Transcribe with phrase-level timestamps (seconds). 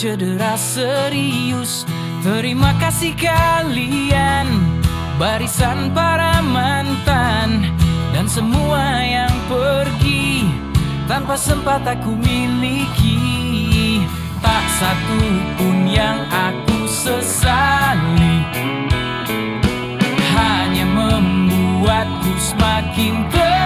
[0.00, 1.84] cedera serius.
[2.24, 4.48] Terima kasih kalian
[5.20, 7.68] Barisan para mantan
[8.08, 10.48] Dan semua yang pergi.
[11.04, 14.00] Tanpa sempat aku miliki
[14.40, 15.20] Tak satu
[15.60, 18.40] pun yang aku sesali.
[20.32, 23.59] Hanya membuatku semakin terlatih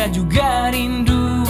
[0.00, 1.44] dia juga rindu.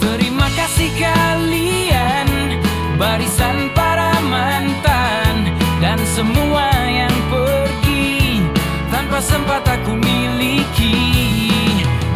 [0.00, 2.56] Terima kasih kalian
[2.96, 5.52] Barisan para mantan
[5.84, 8.40] Dan semua yang pergi.
[8.88, 10.96] Tanpa sempat aku miliki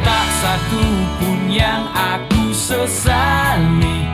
[0.01, 0.81] Tak satu
[1.21, 4.09] pun yang aku sesali.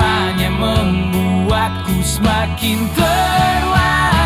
[0.00, 4.17] Hanya membuatku semakin terlatih.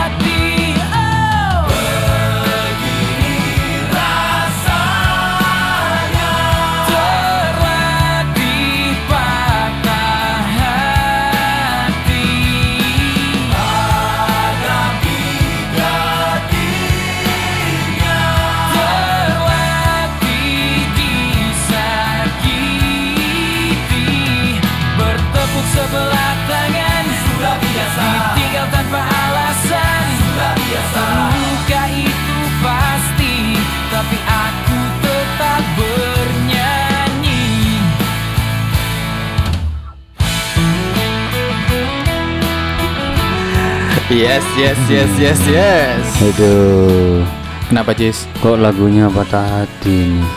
[44.12, 46.04] Yes, yes, yes, yes, yes.
[46.22, 47.24] Aduh,
[47.64, 48.28] Kenapa, Jis?
[48.38, 50.28] kok lagunya patah hati nih?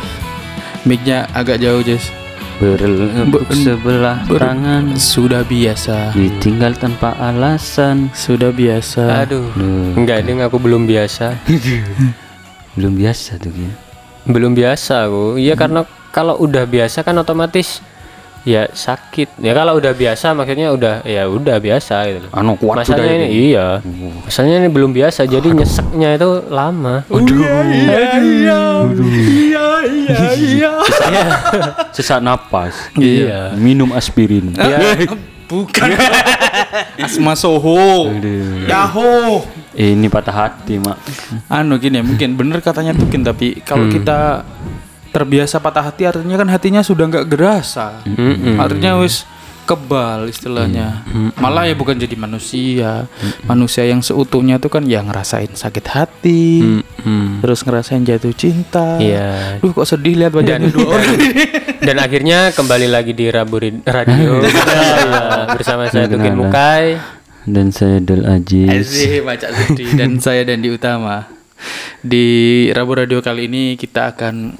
[0.85, 2.07] Mic-nya agak jauh, Jis.
[2.55, 6.15] Berlepuk Ber- sebelah ber- tangan, Sudah biasa.
[6.15, 8.07] ditinggal tanpa alasan.
[8.15, 9.27] Sudah biasa.
[9.27, 11.35] Aduh, Duh, enggak ding aku belum biasa.
[12.75, 13.71] belum biasa tuh ya.
[14.25, 15.35] belum biasa aku.
[15.35, 17.83] Iya karena kalau udah biasa kan otomatis
[18.45, 19.41] ya sakit.
[19.41, 22.27] Ya kalau udah biasa maksudnya udah ya udah biasa gitu.
[22.29, 23.37] Anu kuat sudah Masalahnya ini ini.
[23.51, 23.67] iya.
[24.23, 27.03] Masalahnya ini belum biasa jadi nyeseknya itu lama.
[31.91, 32.93] Sesak napas.
[32.95, 33.57] Iya.
[33.57, 34.53] Minum aspirin.
[34.55, 34.93] Ya,
[35.45, 35.89] Bukan.
[36.97, 38.09] Asma Soho.
[38.09, 38.65] Aduh.
[38.65, 39.45] Yahoo.
[39.75, 40.97] Ini patah hati, Mak.
[41.51, 44.41] Anu gini, mungkin bener katanya Tukin tapi kalau kita
[45.15, 48.03] terbiasa patah hati artinya kan hatinya sudah nggak gerasa.
[48.03, 48.59] Mm-mm.
[48.59, 49.23] Artinya wis
[49.63, 51.07] kebal istilahnya.
[51.39, 53.07] Malah ya bukan jadi manusia.
[53.47, 57.39] Manusia yang seutuhnya tuh kan yang ngerasain sakit hati, Mm-mm.
[57.39, 58.99] terus ngerasain jatuh cinta.
[58.99, 59.63] Iya.
[59.63, 61.17] Duh kok sedih lihat wajahnya Dan, dua orang.
[61.87, 63.55] dan akhirnya kembali lagi di Rabu
[63.87, 64.43] Radio
[65.55, 66.35] bersama saya Tukin.
[66.35, 66.99] Mukai.
[67.45, 68.67] Dan saya Del Aziz.
[68.67, 71.31] Asih baca sedih dan saya Dandi Utama.
[72.03, 74.59] Di Rabu Radio kali ini kita akan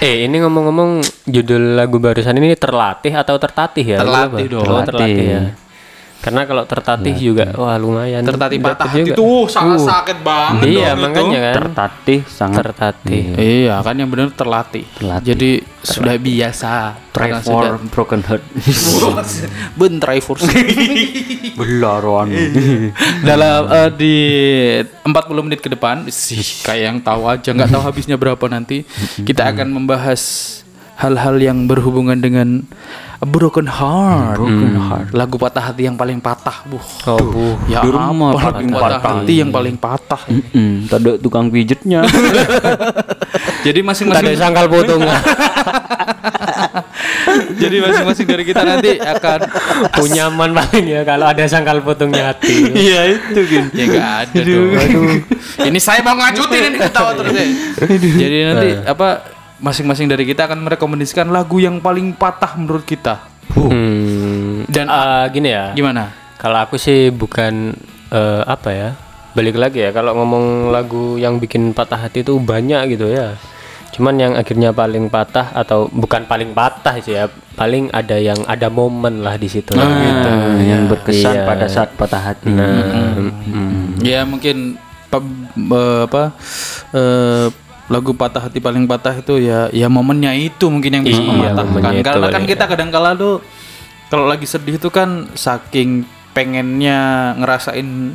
[0.00, 3.98] Eh ini ngomong-ngomong judul lagu barusan ini terlatih atau tertatih ya?
[4.00, 4.64] Terlatih dong.
[4.64, 5.42] Oh, terlatih ya.
[6.20, 6.22] Terlatih.
[6.22, 8.20] Karena kalau tertatih juga wah lumayan.
[8.20, 9.14] tertatih patah hati juga.
[9.16, 11.02] tuh sangat Uh, sakit banget Iya dong itu.
[11.02, 11.54] makanya kan.
[11.56, 13.22] Tertatih sangat tertatih.
[13.34, 14.84] Iya kan yang benar terlatih.
[14.94, 15.26] Terlatih.
[15.26, 15.50] Jadi
[15.80, 16.72] sudah biasa.
[17.10, 18.44] Karena try sudah for broken heart.
[19.80, 20.36] ben try for
[21.58, 22.28] Belaron.
[23.22, 24.14] dalam eh, di
[25.02, 25.10] 40
[25.42, 28.84] menit ke depan sih kayak yang tahu aja nggak tahu habisnya berapa nanti
[29.28, 30.20] kita akan membahas
[30.96, 32.64] hal-hal yang berhubungan dengan
[33.20, 34.40] a broken heart.
[34.40, 35.06] Broken heart.
[35.12, 36.86] Lagu patah hati yang paling patah, buh.
[37.04, 37.46] Oh, bu.
[37.68, 39.12] Ya Di apa rumah lagu patah patah.
[39.20, 40.22] hati yang paling patah.
[40.56, 42.00] Mm, tak ada tukang pijetnya.
[43.66, 45.04] Jadi Ada masing-masing sangkal potong.
[47.60, 49.38] jadi masing-masing dari kita nanti akan
[49.94, 52.70] Punyaman paling ya kalau ada sangkal potongnya hati.
[52.90, 53.64] Iya itu kan.
[53.76, 54.70] ya nggak ada dong.
[55.68, 57.46] ini saya mau ngajutin ini ketawa terus ya.
[57.94, 59.08] Jadi nanti apa
[59.60, 63.20] masing-masing dari kita akan merekomendasikan lagu yang paling patah menurut kita.
[63.50, 65.72] Hmm, Dan eh, gini ya.
[65.72, 66.10] gimana?
[66.36, 67.76] Kalau aku sih bukan
[68.08, 68.88] eh, apa ya?
[69.30, 73.38] Balik lagi ya kalau ngomong lagu yang bikin patah hati itu banyak gitu ya.
[73.90, 78.70] Cuman yang akhirnya paling patah atau bukan paling patah sih ya, paling ada yang ada
[78.70, 79.74] momen lah di situ.
[79.74, 80.30] gitu.
[80.30, 81.46] Ah, yang berkesan Iya.
[81.46, 82.48] pada saat patah hati.
[82.48, 84.78] Nah, mm, Ya mungkin
[85.10, 86.22] eh, apa
[86.90, 87.46] eh,
[87.90, 91.82] lagu patah hati paling patah itu ya ya momennya itu mungkin yang bisa Iya, mematahkan.
[92.00, 93.42] Karena kan kali kita kadang kala tuh
[94.06, 96.98] kalau lagi sedih itu kan saking pengennya
[97.36, 98.14] ngerasain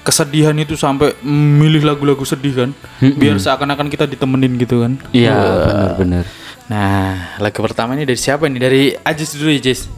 [0.00, 2.70] kesedihan itu sampai milih lagu-lagu sedih kan
[3.00, 5.34] biar seakan-akan kita ditemenin gitu kan Iya,
[5.66, 6.24] benar-benar.
[6.66, 9.90] nah lagu pertama ini dari siapa nih dari Ajis dulu ya Jis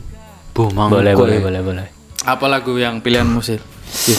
[0.51, 1.45] Bu, boleh, boleh, ya.
[1.45, 1.87] boleh, boleh.
[2.25, 4.18] apa lagu yang pilihan musik Jis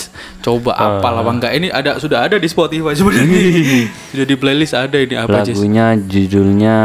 [0.50, 3.38] coba apa apa enggak ini ada sudah ada di Spotify sebenarnya.
[4.10, 5.62] Sudah di playlist ada ini apa Jis?
[5.62, 6.78] Lagunya judulnya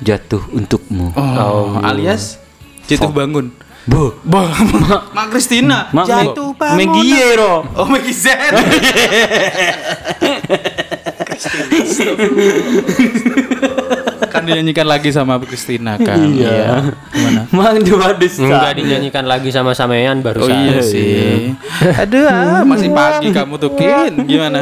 [0.00, 1.12] Jatuh Untukmu.
[1.12, 2.40] oh, alias
[2.88, 3.52] jatuh bangun.
[3.86, 4.50] Bu, Bang,
[5.16, 5.86] Mak Kristina.
[5.94, 6.90] Mak jatuh bangun.
[6.90, 7.62] Megiero.
[7.76, 8.34] oh Maggie Z
[14.24, 18.42] kan dinyanyikan lagi sama Kristina kan iya gimana Mang dua desa.
[18.42, 21.54] Enggak dinyanyikan lagi sama Samean baru Oh iya sih.
[21.80, 24.28] Aduh, ah, masih pagi kamu tuh Kin.
[24.28, 24.60] Gimana?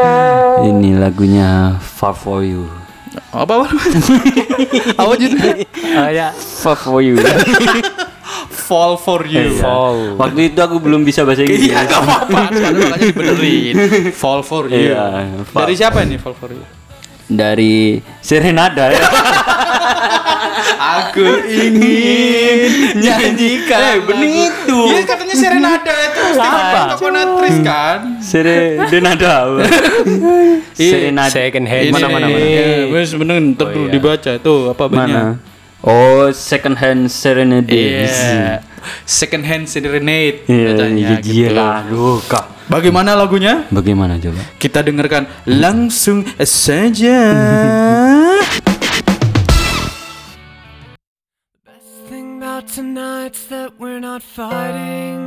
[0.68, 2.68] Ini lagunya Far For You.
[3.32, 3.66] Apa apa?
[5.00, 5.68] apa judulnya?
[6.00, 6.28] Oh ya.
[6.32, 7.20] Far For You.
[8.72, 9.60] Fall for you.
[9.60, 10.16] Fall.
[10.16, 11.68] Waktu itu aku belum bisa bahasa Inggris.
[11.68, 12.40] Iya, gak apa-apa.
[12.56, 13.74] Sekarang makanya dibenerin.
[14.16, 14.96] Fall for you.
[14.96, 15.68] Iya, fall.
[15.68, 16.64] Dari siapa ini Fall for you?
[17.32, 19.00] Dari Serenada ya.
[20.82, 22.58] Aku ingin
[23.02, 23.80] nyanyikan.
[23.80, 24.80] Eh, bener itu.
[24.92, 26.22] Iya, katanya Serenada itu.
[26.36, 26.80] Apa?
[26.98, 27.98] Coconut Trees kan?
[28.20, 29.34] Serenada.
[30.78, 31.32] Serenada.
[31.32, 31.84] Second hand.
[31.88, 32.38] Ini, Mana, mana, mana?
[32.38, 35.51] Ya, wes bener ntar dulu dibaca itu apa banyak.
[35.82, 37.66] Oh, second hand serenade.
[37.66, 38.62] Iya.
[39.02, 41.50] Second hand serenade Iya, katanya iya, gitu.
[41.50, 41.82] gila.
[41.82, 42.46] Aduh, Kak.
[42.70, 43.66] Bagaimana lagunya?
[43.66, 44.38] Bagaimana coba?
[44.62, 47.18] Kita dengarkan langsung saja.
[51.66, 55.18] Best thing about tonight's that we're not fighting.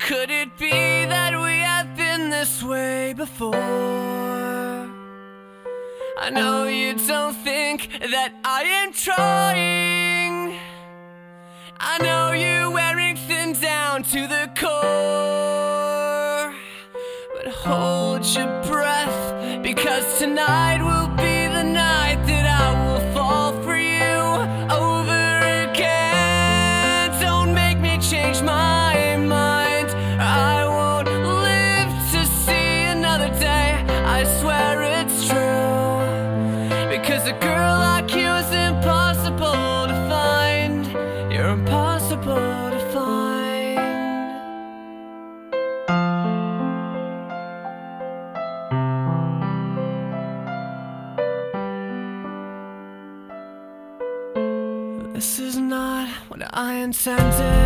[0.00, 3.52] Could it be that we have been this way before?
[6.22, 10.54] I know you don't think that I am trying.
[11.80, 16.54] I know you're wearing thin down to the core.
[17.34, 20.99] But hold your breath because tonight will
[57.06, 57.59] I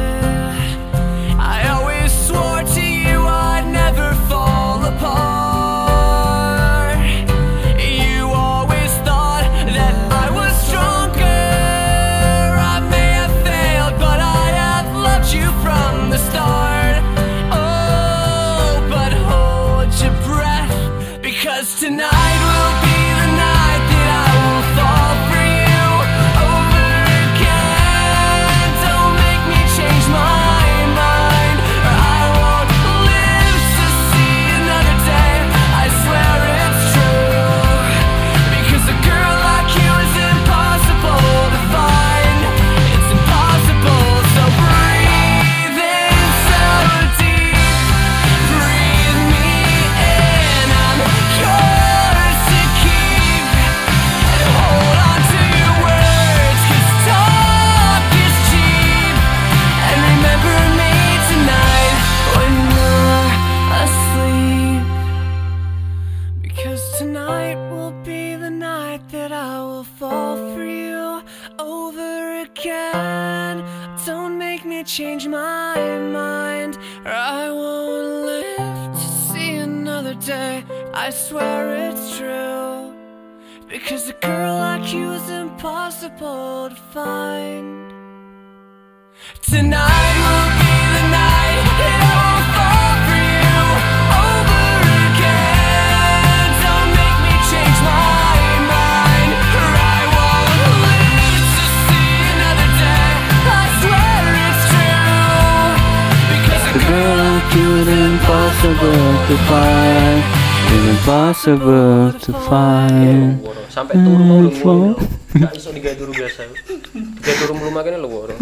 [111.45, 113.37] Impossible to find
[113.69, 114.97] sampai turu mau lu.
[115.37, 116.49] Gak iso digawe turu biasa.
[116.97, 118.33] Digawe turu mulu makane lu woro.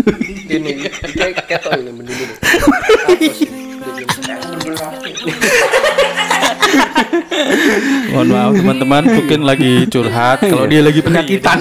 [0.47, 2.35] Ini ketok ini mending ini.
[8.15, 10.47] Mohon maaf teman-teman, mungkin lagi curhat.
[10.47, 11.59] Kalau dia lagi penyakitan,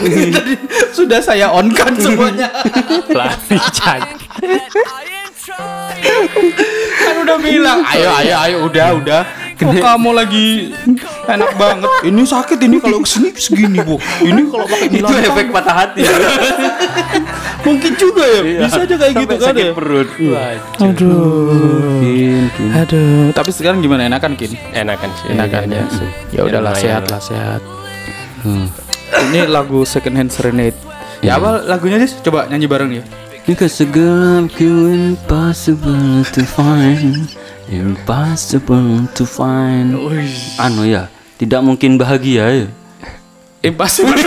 [1.02, 2.54] sudah saya on kan semuanya.
[3.18, 3.58] Lari
[7.02, 9.22] kan udah bilang, ayo ayo ayo udah udah.
[9.62, 10.74] Kok kamu lagi
[11.36, 11.90] enak banget.
[12.08, 13.96] Ini sakit ini kalau ke sini segini bu.
[14.22, 16.02] Ini kalau pakai Itu efek patah hati
[17.66, 18.42] mungkin juga ya.
[18.66, 19.74] Bisa aja kayak gitu kan sakit ya.
[19.74, 20.10] perut
[20.82, 22.02] Aduh.
[22.02, 22.70] Kin, kin.
[22.74, 23.30] Aduh.
[23.32, 24.10] Tapi sekarang gimana?
[24.10, 24.58] Enakan kin?
[24.74, 25.26] Enakan sih.
[25.34, 25.84] Enakan ya.
[26.34, 27.62] Ya udahlah sehat lah sehat.
[29.30, 30.78] Ini lagu Second Hand Serenade.
[31.22, 32.18] Ya apa lagunya sih?
[32.26, 33.04] Coba nyanyi bareng ya.
[33.46, 37.26] Because a girl you impossible to find
[37.72, 39.98] Impossible to find
[40.62, 41.10] Anu ya
[41.42, 42.70] Tidak mungkin bahagia ya
[43.62, 44.18] Impossible.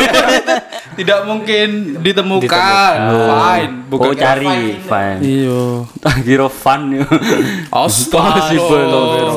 [0.99, 2.95] Tidak mungkin ditemukan.
[3.11, 3.75] Fine.
[3.91, 5.87] Bukan Oh cari Fine Iyo.
[6.27, 7.07] Kira fun ya
[7.71, 8.51] Astaga.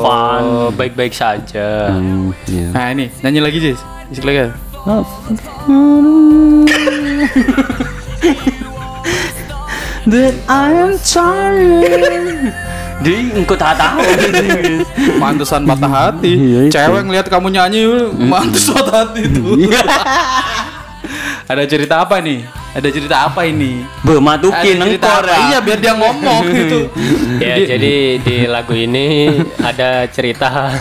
[0.02, 1.94] Fun baik-baik saja.
[1.94, 2.70] Hmm, iya.
[2.74, 3.82] Nah ini nyanyi lagi Jis.
[4.10, 4.50] Isik lagi.
[10.08, 12.54] That I am tired
[12.98, 14.02] Di engkau tak tahu
[15.22, 16.34] Mantesan patah hati.
[16.34, 16.62] Iya.
[16.74, 17.82] Cewek ngeliat kamu nyanyi,
[18.18, 19.70] mantes patah hati itu.
[21.48, 22.44] Ada cerita apa nih?
[22.76, 23.82] Ada cerita apa ini?
[24.04, 25.38] Be Ada matukin cerita engkau apa?
[25.50, 26.80] Iya biar dia ngomong gitu.
[27.38, 29.30] Ya, jadi di lagu ini
[29.62, 30.74] ada cerita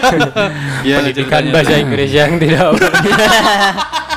[0.86, 2.76] Iya, pendidikan bahasa Inggris yang tidak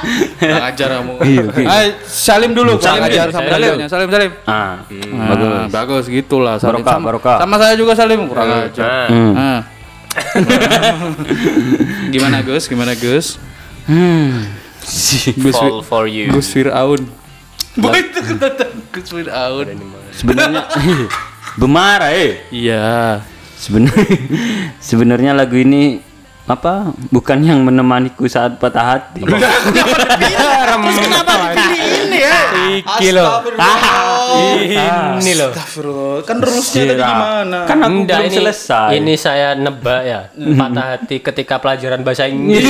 [0.01, 1.13] Kurang ajar kamu.
[1.21, 1.61] Iya, oke.
[1.63, 3.31] Ay, salim dulu, Salim, ajar salim.
[3.31, 3.87] sama salimnya.
[3.87, 4.31] Salim, salim.
[4.43, 6.81] Ah, Nah, bagus bagus gitulah salim.
[6.81, 7.37] Barokah, sama, barokah.
[7.39, 8.83] sama saya juga salim kurang ajar.
[8.83, 9.33] Nah, Hmm.
[9.35, 9.61] Ah.
[12.09, 12.67] Gimana Gus?
[12.67, 13.39] Gimana Gus?
[13.87, 14.43] Hmm.
[15.37, 16.31] Gus fall for you.
[16.31, 17.07] Gus Fir'aun.
[17.77, 18.19] Boy itu
[18.91, 19.67] Gus Fir'aun.
[20.11, 20.67] Sebenarnya
[21.59, 23.21] Bemara eh Iya.
[23.55, 24.07] Sebenarnya
[24.87, 26.01] sebenarnya lagu ini
[26.49, 29.21] apa bukan yang menemaniku saat patah hati.
[32.71, 33.45] Iki loh.
[35.21, 35.51] Ini loh.
[35.53, 36.17] Astagfirullah.
[36.25, 37.59] Kan rulesnya tadi gimana?
[37.69, 38.89] Kan aku belum ini, selesai.
[38.97, 40.19] Ini saya nebak ya.
[40.33, 42.67] Patah hati ketika pelajaran bahasa Inggris.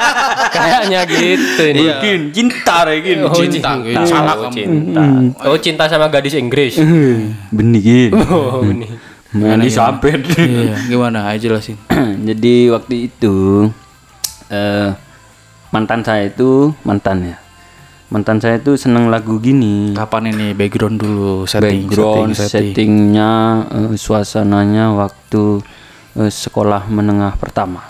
[0.54, 1.80] Kayaknya gitu ini.
[1.84, 3.10] Mungkin cinta lagi.
[3.20, 3.70] Oh, cinta.
[3.76, 4.00] cinta.
[4.06, 4.54] Salah Oh, kamu.
[4.54, 5.02] cinta.
[5.44, 6.78] Oh, cinta sama gadis Inggris.
[7.50, 8.16] Benih gitu.
[8.38, 8.86] Oh, ini.
[9.28, 10.16] Mandi sampai.
[10.24, 11.28] Iya, gimana?
[11.28, 11.76] Ayo jelasin.
[12.28, 13.36] Jadi waktu itu
[14.52, 14.92] eh
[15.72, 17.36] mantan saya itu mantan ya.
[18.08, 19.92] Mantan saya itu seneng lagu gini.
[19.92, 22.68] Kapan ini background dulu setting Background setting, setting.
[22.72, 23.32] settingnya
[23.68, 25.64] eh, suasananya waktu
[26.16, 27.84] eh, sekolah menengah pertama.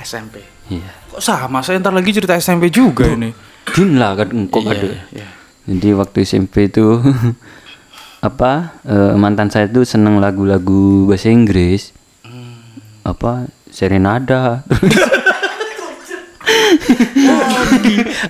[0.00, 0.44] SMP.
[0.68, 0.86] Iya.
[1.12, 1.60] Kok sama?
[1.60, 3.32] Saya ntar lagi cerita SMP juga ini.
[3.72, 4.88] Din lah kan engkau Iya, kado.
[5.12, 5.26] iya.
[5.66, 7.00] Jadi waktu SMP itu
[8.28, 11.92] apa eh, mantan saya itu seneng lagu-lagu bahasa Inggris.
[13.06, 14.66] Apa Serenada.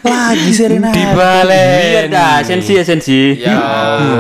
[0.05, 0.93] Lagi Serena.
[0.93, 3.41] Iya dah, sensi ya sensi.
[3.41, 3.57] Ya,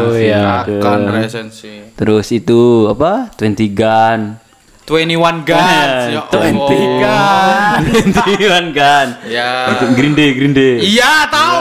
[0.06, 0.64] Oh, ya.
[0.64, 1.92] akan resensi.
[1.92, 3.28] Terus itu apa?
[3.36, 4.20] 20 Gun.
[4.86, 6.02] 21 Guns.
[6.14, 7.82] Ya Twenty Allah.
[7.82, 7.82] Gun.
[8.14, 9.08] 21 Gun.
[9.26, 9.50] Ya.
[9.74, 10.78] Itu Green Day, Green Day.
[10.78, 11.60] Iya, tahu.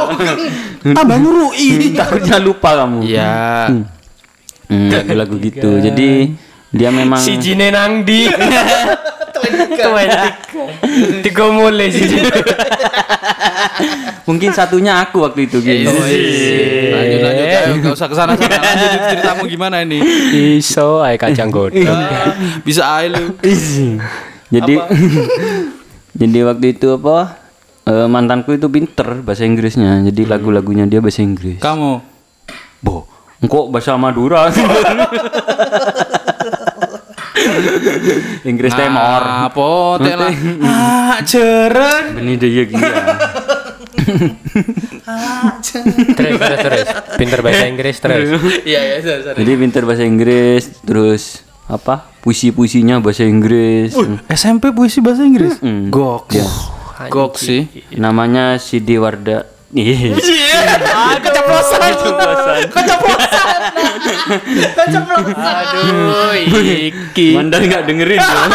[0.97, 1.91] Tambah ngurui.
[1.97, 2.99] Takutnya lupa kamu.
[3.01, 3.33] Iya.
[4.69, 5.81] Hmm, lagu-lagu gitu.
[5.81, 6.37] Jadi
[6.75, 8.27] dia memang Si Jine nang di.
[11.24, 12.29] Tiga mulai si Jine.
[14.25, 15.91] mungkin satunya aku waktu itu gitu.
[15.91, 18.58] Lanjut lanjut ayo enggak usah ke sana sana.
[18.58, 20.01] Lanjut ceritamu gimana ini?
[20.60, 22.00] Iso ay kacang godong.
[22.65, 23.38] Bisa aja lu.
[24.50, 24.74] Jadi
[26.22, 27.46] jadi waktu itu apa?
[27.86, 30.01] eh, mantanku itu pinter bahasa Inggrisnya.
[30.10, 31.62] Jadi lagu-lagunya dia bahasa Inggris.
[31.62, 32.01] Kamu
[32.82, 33.10] Boh,
[33.41, 34.50] engkau bahasa Madura.
[38.50, 39.21] Inggris temor.
[39.51, 39.67] Apa
[40.01, 40.29] tela?
[40.63, 42.19] Ah, jeren.
[42.19, 43.01] Ini dia gila.
[46.15, 46.88] Terus terus terus.
[47.17, 48.27] Pinter bahasa Inggris terus.
[48.69, 49.38] Iya, iya, sorry, sorry.
[49.41, 51.24] Jadi pinter bahasa Inggris, terus
[51.65, 52.09] apa?
[52.21, 53.93] Puisi-puisinya bahasa Inggris.
[54.29, 55.57] SMP puisi bahasa Inggris.
[55.62, 55.89] Hmm.
[55.89, 56.25] Gok.
[56.33, 56.47] Ya.
[57.09, 57.67] Gok sih.
[57.97, 59.54] Namanya Sidi Warda.
[59.75, 60.15] Ih.
[61.20, 61.79] Keceplosan.
[62.72, 63.60] Keceplosan.
[65.36, 67.36] Aduh, iki.
[67.36, 68.20] Mandar nggak dengerin.
[68.20, 68.48] ya?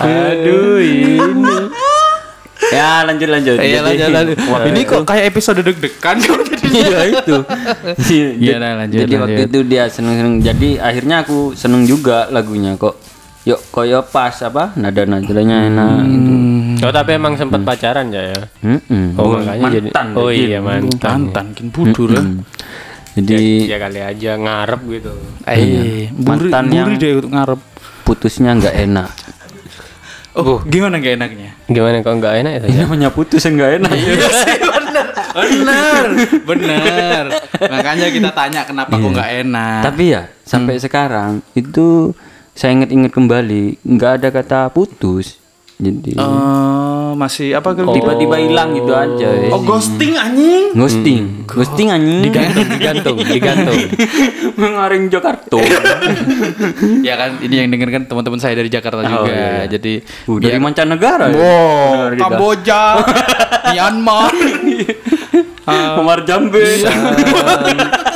[0.00, 1.18] Aduh, ini.
[2.70, 3.56] ya lanjut lanjut.
[3.58, 4.36] Iya Jadi- lanjut lanjut.
[4.46, 6.16] Waktu Ini kok kayak episode deg-degan
[6.70, 7.36] Iya itu.
[8.38, 9.50] Iya, nah, lanjut, Jadi waktu lanjut.
[9.50, 10.38] itu dia seneng-seneng.
[10.38, 12.94] Jadi akhirnya aku seneng juga lagunya kok.
[13.42, 16.32] Yuk koyo pas apa nada nadanya enak gitu.
[16.80, 18.40] Oh tapi emang sempat pacaran ya ya.
[18.60, 19.16] Mm-mm.
[19.16, 20.44] Oh, makanya jadi mantan Oh lagi.
[20.44, 21.08] iya mantan.
[21.24, 22.20] Mantan kin budur lah.
[22.20, 22.44] Mm.
[23.16, 25.12] Jadi Ya kali aja ngarep gitu.
[25.44, 27.60] Eh, buri, Mantan buri yang- deh untuk ngarep.
[28.02, 29.08] putusnya nggak enak.
[30.32, 31.50] Oh, gimana gak enaknya?
[31.66, 32.60] Gimana kok nggak enak ya?
[32.64, 33.90] Ini namanya putus yang nggak enak.
[35.30, 36.04] Bener,
[36.40, 37.24] bener.
[37.60, 39.80] Makanya kita tanya kenapa kok nggak enak.
[39.84, 42.10] Tapi ya sampai sekarang itu
[42.52, 45.38] saya ingat-ingat kembali nggak ada kata putus.
[45.76, 47.88] Jadi Eh, masih apa gitu?
[47.90, 49.32] tiba-tiba hilang gitu aja.
[49.48, 50.76] Oh, ghosting anjing.
[50.76, 52.20] Ghosting, ghosting anjing.
[52.22, 53.80] Digantung, digantung, digantung.
[54.60, 55.56] Mengaring Jakarta.
[57.00, 59.32] ya kan ini yang denger kan teman-teman saya dari Jakarta Oh, juga.
[59.32, 59.64] iya.
[59.70, 61.26] Jadi Uh, dari ya- mancanegara.
[61.26, 61.34] ya?
[61.34, 62.20] Wow, kita.
[62.20, 62.80] Kamboja,
[63.72, 64.32] Myanmar.
[65.96, 66.60] Omar Jambe.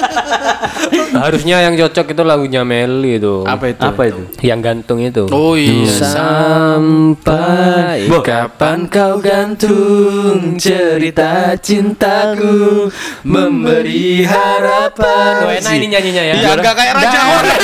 [1.25, 3.47] Harusnya yang cocok itu lagunya Meli itu.
[3.47, 3.83] Apa itu?
[3.83, 4.23] Apa itu?
[4.43, 5.25] Yang gantung itu.
[5.31, 5.91] Oh iya.
[5.91, 12.89] Sampai Kapan kau gantung cerita cintaku
[13.23, 15.45] memberi harapan.
[15.45, 16.35] Oh, enak ini nyanyinya ya.
[16.41, 17.61] Iya, enggak kayak raja orang.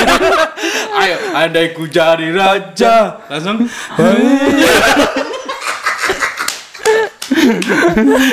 [1.01, 3.25] Ayo, andai ku jadi raja.
[3.25, 3.65] Langsung.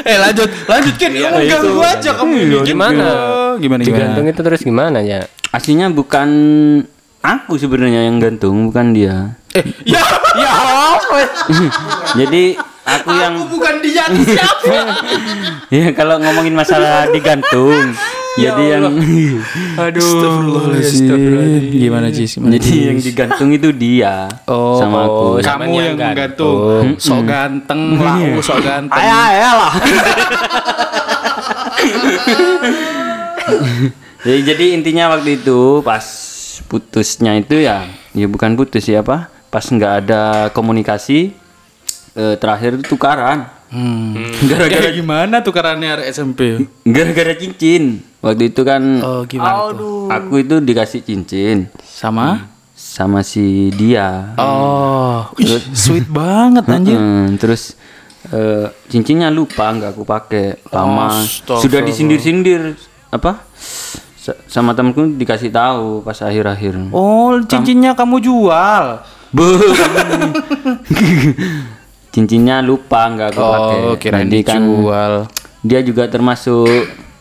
[0.04, 1.10] eh lanjut, lanjutkan.
[1.14, 2.56] Iya, Kamu ganggu aja kamu ini.
[3.58, 3.82] Gimana?
[3.82, 4.32] Gimana Digantung gimana?
[4.32, 5.20] itu terus gimana ya?
[5.48, 6.28] Aslinya bukan
[7.18, 9.34] aku sebenarnya yang gantung, bukan dia.
[9.50, 10.00] Eh, ya,
[10.34, 10.50] ya
[10.94, 11.18] apa?
[12.20, 12.54] Jadi
[12.84, 14.76] aku yang Aku bukan dia, siapa?
[15.74, 17.92] ya kalau ngomongin masalah digantung.
[18.38, 18.86] jadi yang
[19.82, 21.74] Aduh, Astagfirullahaladzim.
[21.74, 22.38] Gimana Jis?
[22.38, 22.86] Gimana, jadi Jis?
[22.86, 25.42] yang digantung itu dia Oh, sama aku.
[25.42, 26.14] kamu Namanya yang gantung.
[26.14, 27.02] gantung.
[27.02, 28.94] Sok ganteng, lau, sok ganteng.
[28.94, 29.72] Ayah, ayah lah.
[34.24, 36.04] jadi, jadi intinya waktu itu pas
[36.64, 39.28] putusnya itu ya, ya bukan putus ya apa?
[39.48, 41.32] Pas nggak ada komunikasi,
[42.12, 43.48] eh, terakhir itu tukaran.
[43.68, 44.16] Hmm.
[44.48, 46.64] Gara-gara Gara gimana tukarannya SMP?
[46.82, 48.00] gara-gara cincin.
[48.18, 50.08] Waktu itu kan Oh, gimana tuh?
[50.08, 52.48] aku itu dikasih cincin Sama?
[52.74, 54.34] sama si dia.
[54.34, 56.98] Oh, ih, sweet banget anjir.
[57.36, 57.74] Terus
[58.28, 61.58] eh, cincinnya lupa nggak aku pakai lama Astaga.
[61.58, 62.74] sudah disindir-sindir
[63.08, 63.40] apa
[64.14, 69.00] sa- sama temenku dikasih tahu pas akhir-akhir Oh, cincinnya kamu jual.
[69.28, 69.44] Bu.
[72.10, 75.12] cincinnya lupa nggak aku pakai Oh, kirain Jadi kan dijual.
[75.60, 76.68] dia juga termasuk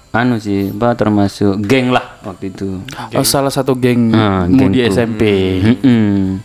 [0.10, 2.82] anu sih apa termasuk geng lah waktu itu
[3.14, 4.90] Oh, salah satu geng Ah, mudi gengku.
[4.90, 5.22] SMP.
[5.62, 6.42] Mm-mm.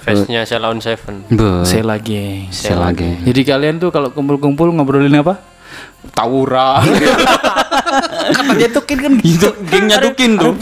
[0.00, 1.28] Face-nya Sheila on Seven.
[1.28, 1.60] Bu.
[1.62, 2.48] Sela geng.
[2.48, 3.20] Sela geng.
[3.20, 5.36] Jadi kalian tuh kalau kumpul-kumpul ngobrolin apa?
[6.10, 6.80] Tawuran.
[8.30, 10.52] Katanya tuh kan kan itu gengnya tukin tuh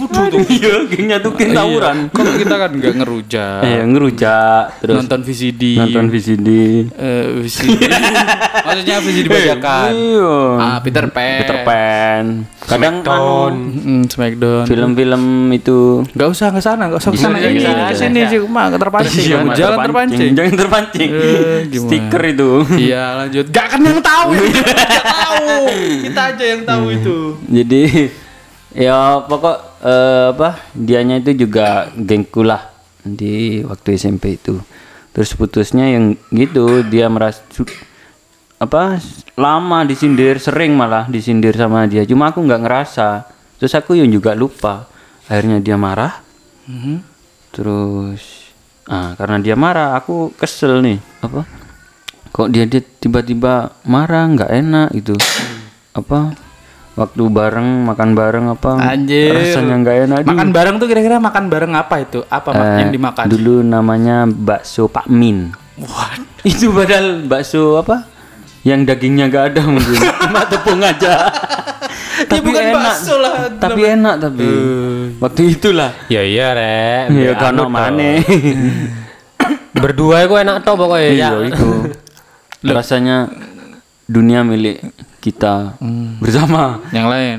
[0.48, 3.60] iya gengnya tukin tawuran Kalau kita kan nggak ngerujak.
[3.62, 5.62] eh ngerujak terus nonton VCD.
[5.76, 6.48] nonton VCD
[6.90, 7.80] Eh, VCD.
[8.66, 9.90] Maksudnya VCD bajakan.
[9.92, 11.38] iya Ah, Peter Pan.
[11.38, 12.24] Peter Pan
[12.68, 14.64] kadang anu, Hmm, Smackdown.
[14.64, 17.37] film-film itu Gak usah ke sana, gak usah ke sana.
[17.37, 17.88] Iya, Ini iya, iya.
[17.90, 19.24] sini cuma terpancing.
[19.24, 19.81] Iya, Jangan terpancing.
[19.81, 20.31] terpancing.
[20.35, 23.44] jangan terpancing Eh, stiker itu Iya lanjut.
[23.48, 24.28] Gak kan yang tahu.
[24.37, 25.46] Gak tahu.
[26.04, 27.16] Kita aja yang tahu itu.
[27.48, 27.83] jadi
[28.70, 32.68] ya pokok eh, apa dianya itu juga gengku lah
[33.00, 34.61] di waktu SMP itu
[35.11, 37.40] terus putusnya yang gitu dia merasa
[38.59, 38.99] apa
[39.35, 42.03] lama disindir sering malah disindir sama dia.
[42.03, 43.09] Cuma aku nggak ngerasa.
[43.57, 44.90] Terus aku yang juga lupa.
[45.25, 46.18] Akhirnya dia marah.
[47.51, 48.51] Terus
[48.85, 50.99] ah karena dia marah aku kesel nih.
[51.21, 51.44] Apa?
[52.29, 55.14] Kok dia dia tiba-tiba marah nggak enak gitu.
[55.92, 56.35] Apa?
[56.94, 58.75] Waktu bareng makan bareng apa?
[58.77, 59.31] Anjir.
[59.31, 60.29] rasanya nggak enak Aduh.
[60.29, 62.27] Makan bareng tuh kira-kira makan bareng apa itu?
[62.27, 63.31] Apa Eh, yang dimakan?
[63.31, 65.55] dulu namanya bakso Pak Min.
[65.79, 68.03] Wah, itu padahal bakso apa
[68.68, 69.96] yang dagingnya nggak ada mungkin
[70.28, 71.33] cuma tepung aja.
[72.18, 72.74] Tapi bukan enak.
[72.74, 74.48] bakso lah, tapi enak tapi.
[75.22, 75.90] Waktu itulah.
[76.11, 77.14] Ya iya rek.
[77.14, 78.18] ya kan anu mana
[79.72, 81.14] Berdua itu enak toh pokoknya ya.
[81.14, 81.68] iya itu.
[82.66, 83.31] Rasanya
[84.11, 84.83] dunia milik
[85.22, 85.78] kita
[86.18, 86.83] bersama.
[86.90, 87.37] Yang lain.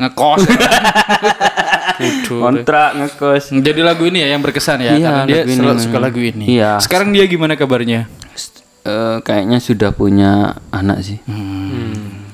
[0.00, 0.42] Ngekos.
[2.42, 3.44] Kontrak ngekos.
[3.60, 6.58] Jadi lagu ini ya yang berkesan ya, Iya, karena dia selalu suka lagu ini.
[6.58, 6.80] Iya.
[6.82, 8.08] Sekarang dia gimana kabarnya?
[8.84, 11.16] Eh, kayaknya sudah punya anak sih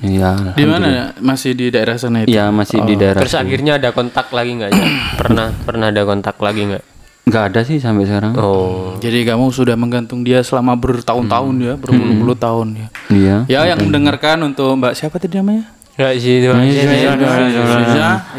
[0.02, 1.14] Iya Di mana?
[1.22, 2.34] Masih di daerah sana itu?
[2.34, 4.82] Iya masih di daerah Terus akhirnya ada kontak lagi nggak ya?
[5.20, 6.84] pernah pernah ada kontak lagi nggak?
[7.30, 8.34] nggak ada sih sampai sekarang.
[8.34, 8.98] Oh.
[8.98, 12.88] Jadi kamu sudah menggantung dia selama bertahun-tahun ya, berpuluh-puluh tahun ya.
[13.06, 13.36] Iya.
[13.46, 15.70] Ya yang mendengarkan untuk Mbak siapa tadi namanya?
[16.00, 16.40] Enggak sih,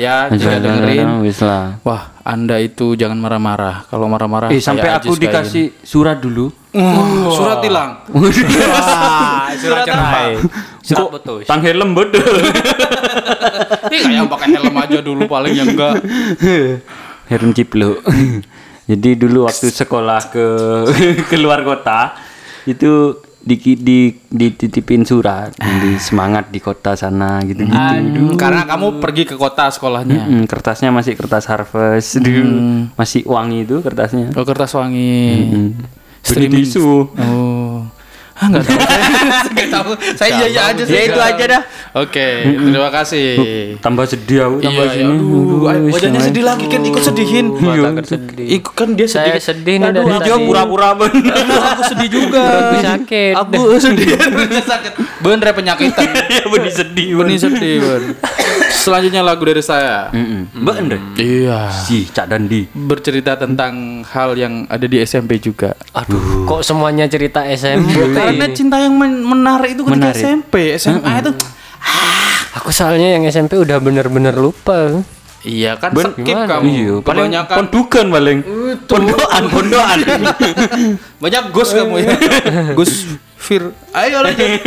[0.01, 0.25] Ya,
[0.57, 1.21] dengerin.
[1.85, 3.85] Wah, Anda itu jangan marah-marah.
[3.85, 6.49] Kalau marah-marah Eh sampai aku dikasih surat dulu.
[7.37, 8.01] surat hilang.
[9.61, 10.41] surat cerai.
[10.81, 11.45] Surat putus.
[11.45, 12.33] Tang helm betul.
[13.91, 16.01] Ih, kayak yang pakai helm aja dulu paling yang enggak.
[17.29, 18.01] Herum Ciplo.
[18.91, 20.45] Jadi dulu waktu sekolah ke
[21.31, 22.17] keluar kota
[22.67, 27.73] itu di, di dititipin surat di semangat di kota sana gitu gitu.
[27.73, 30.29] Hmm, karena kamu pergi ke kota sekolahnya.
[30.29, 32.57] Mm, kertasnya masih kertas harvest dulu.
[32.99, 34.29] Masih wangi itu kertasnya.
[34.37, 35.49] Oh, kertas wangi.
[36.21, 37.09] Streaming Streaming.
[37.17, 37.60] Oh.
[38.41, 38.81] Ah, enggak tahu.
[39.51, 39.91] Enggak tahu.
[40.17, 40.91] Saya iya iya aja sih.
[40.91, 41.61] Ya itu aja dah.
[41.93, 43.27] Oke, terima kasih.
[43.77, 45.13] Tambah sedih aku tambah Iya, sini.
[45.13, 47.45] aduh, wajahnya sedih lagi kan ikut sedihin.
[47.53, 47.89] Iya.
[48.57, 49.31] Ikut kan dia sedih.
[49.31, 50.41] Saya sedih nih dari Dia tadi.
[50.41, 51.13] pura-pura ben.
[51.71, 52.41] Aku sedih juga.
[52.41, 53.33] Perutku sakit.
[53.37, 54.07] Aku sedih.
[54.33, 54.91] Perutnya sakit.
[55.21, 56.05] Bener penyakitan.
[56.27, 57.09] Ya benih sedih.
[57.13, 58.03] Benih sedih, Ben.
[58.73, 60.09] Selanjutnya lagu dari saya.
[60.51, 60.97] Bener.
[61.13, 61.69] Iya.
[61.69, 62.65] Si Cak Dandi.
[62.71, 65.77] Bercerita tentang hal yang ada di SMP juga.
[65.93, 67.93] Aduh, kok semuanya cerita SMP?
[68.31, 70.17] Karena cinta yang men- menarik itu ketika Menarik.
[70.17, 71.31] SMP, SMA itu.
[72.53, 75.01] Aku soalnya yang SMP udah bener-bener lupa.
[75.41, 76.45] Iya kan Ben, skip gimana?
[76.47, 76.63] kamu.
[76.63, 78.37] Iya, paling Kebanyakan pondukan paling.
[78.85, 79.99] Pondokan, pondokan.
[81.23, 82.13] banyak gus kamu ya.
[82.77, 82.91] gus
[83.35, 83.73] Fir.
[83.91, 84.61] Ayo lanjut.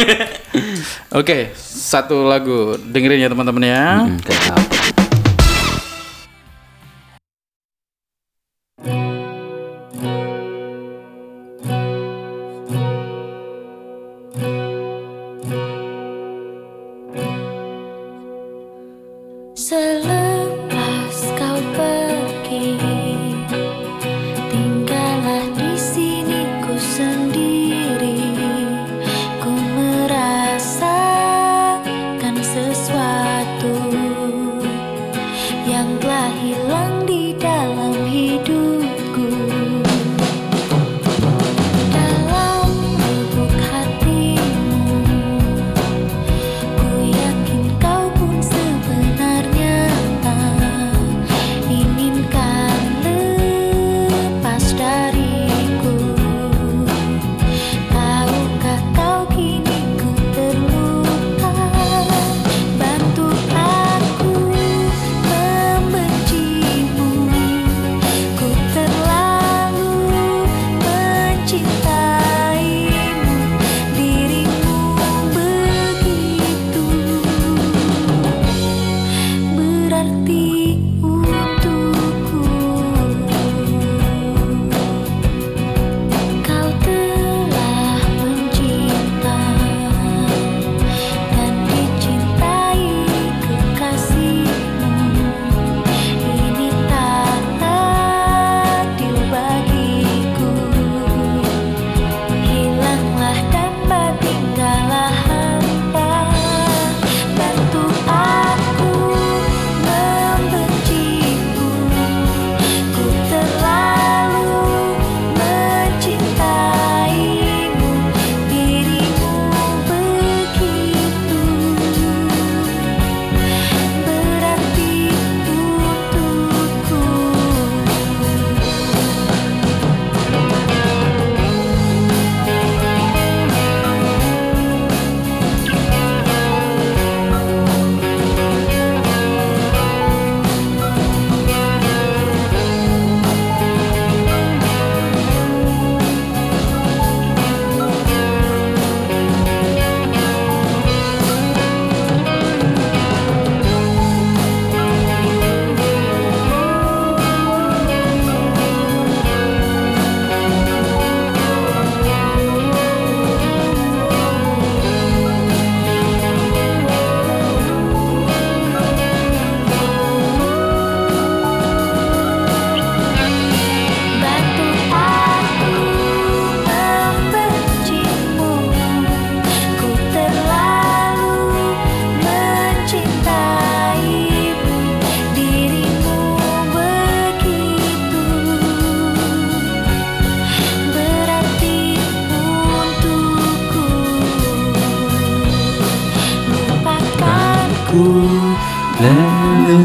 [1.23, 3.85] Oke, satu lagu dengerin ya teman-teman ya.
[4.19, 5.04] Selepas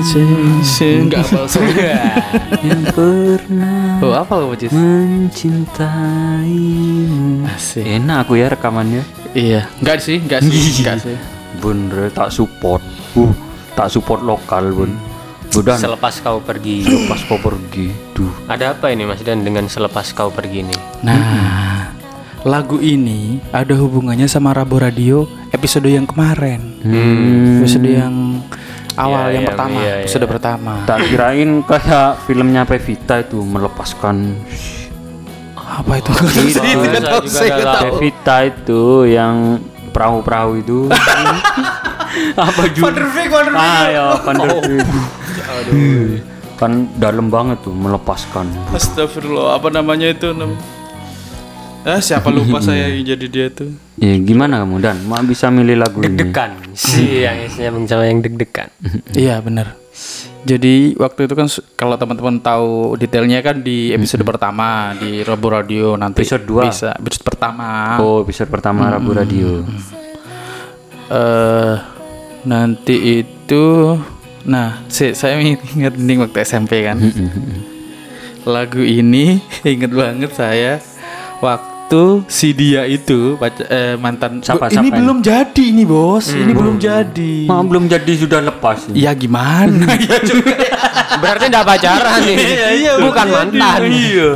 [0.09, 1.61] Enggak apa
[2.65, 7.45] yang pernah Oh, apa lo, mencintaimu.
[7.45, 7.85] Asik.
[7.85, 9.05] Enak aku ya rekamannya.
[9.37, 11.13] Iya, enggak sih, enggak sih, enggak sih.
[11.61, 12.81] Bener tak support.
[13.13, 13.29] Uh,
[13.77, 14.97] tak support lokal bun.
[15.53, 15.77] Budan.
[15.77, 16.89] Selepas kau pergi.
[17.11, 17.93] Pas kau pergi.
[18.17, 18.33] Duh.
[18.49, 20.73] Ada apa ini Mas Dan dengan selepas kau pergi ini?
[21.05, 21.85] Nah,
[22.47, 26.81] lagu ini ada hubungannya sama Rabu Radio episode yang kemarin.
[27.61, 28.41] Episode yang
[28.99, 30.03] awal Iya, yang iya, pertama, iya, iya.
[30.03, 30.71] episode pertama.
[30.83, 34.15] Tak kirain kayak filmnya Pevita itu melepaskan
[35.55, 36.11] Apa itu?
[36.11, 36.61] Juga
[37.23, 37.95] nggak tahu.
[37.95, 39.63] Pevita itu yang
[39.95, 40.79] perahu-perahu itu.
[42.35, 42.91] Apa juga?
[43.55, 44.87] Ah, ya, Van der Beek.
[46.59, 48.51] Kan dalam banget tuh melepaskan.
[48.75, 50.35] Astagfirullah, apa namanya itu?
[50.35, 50.59] Nam-
[51.81, 53.71] Ah, siapa lupa saya yang jadi dia tuh.
[53.95, 54.97] Ya gimana kamu Dan?
[55.03, 56.11] Mau bisa milih lagu ini?
[56.11, 56.51] Deg-degan.
[56.71, 58.69] Si yang isinya sama yang deg-degan.
[59.15, 59.75] Iya, benar.
[60.39, 65.99] Jadi waktu itu kan kalau teman-teman tahu detailnya kan di episode pertama di Rabu Radio
[65.99, 66.63] nanti Episode dua.
[66.71, 67.99] bisa episode pertama.
[67.99, 69.67] Oh, episode pertama Rabu Radio.
[71.09, 71.75] eh
[72.45, 73.65] nanti itu
[74.45, 75.41] nah si, saya
[75.75, 77.01] ingat ini waktu SMP kan
[78.45, 80.77] lagu ini inget banget saya
[81.41, 81.68] waktu
[82.25, 83.33] si dia itu
[83.65, 84.97] eh, mantan Siapa- ini siapa ini?
[84.99, 88.85] belum jadi ini bos ini belum jadi Ma, belum jadi sudah lepas.
[88.87, 89.01] ini.
[89.01, 90.53] ya gimana ya juga
[91.09, 92.37] Berarti enggak pacaran nih.
[92.79, 93.79] iya, Bukan mantan.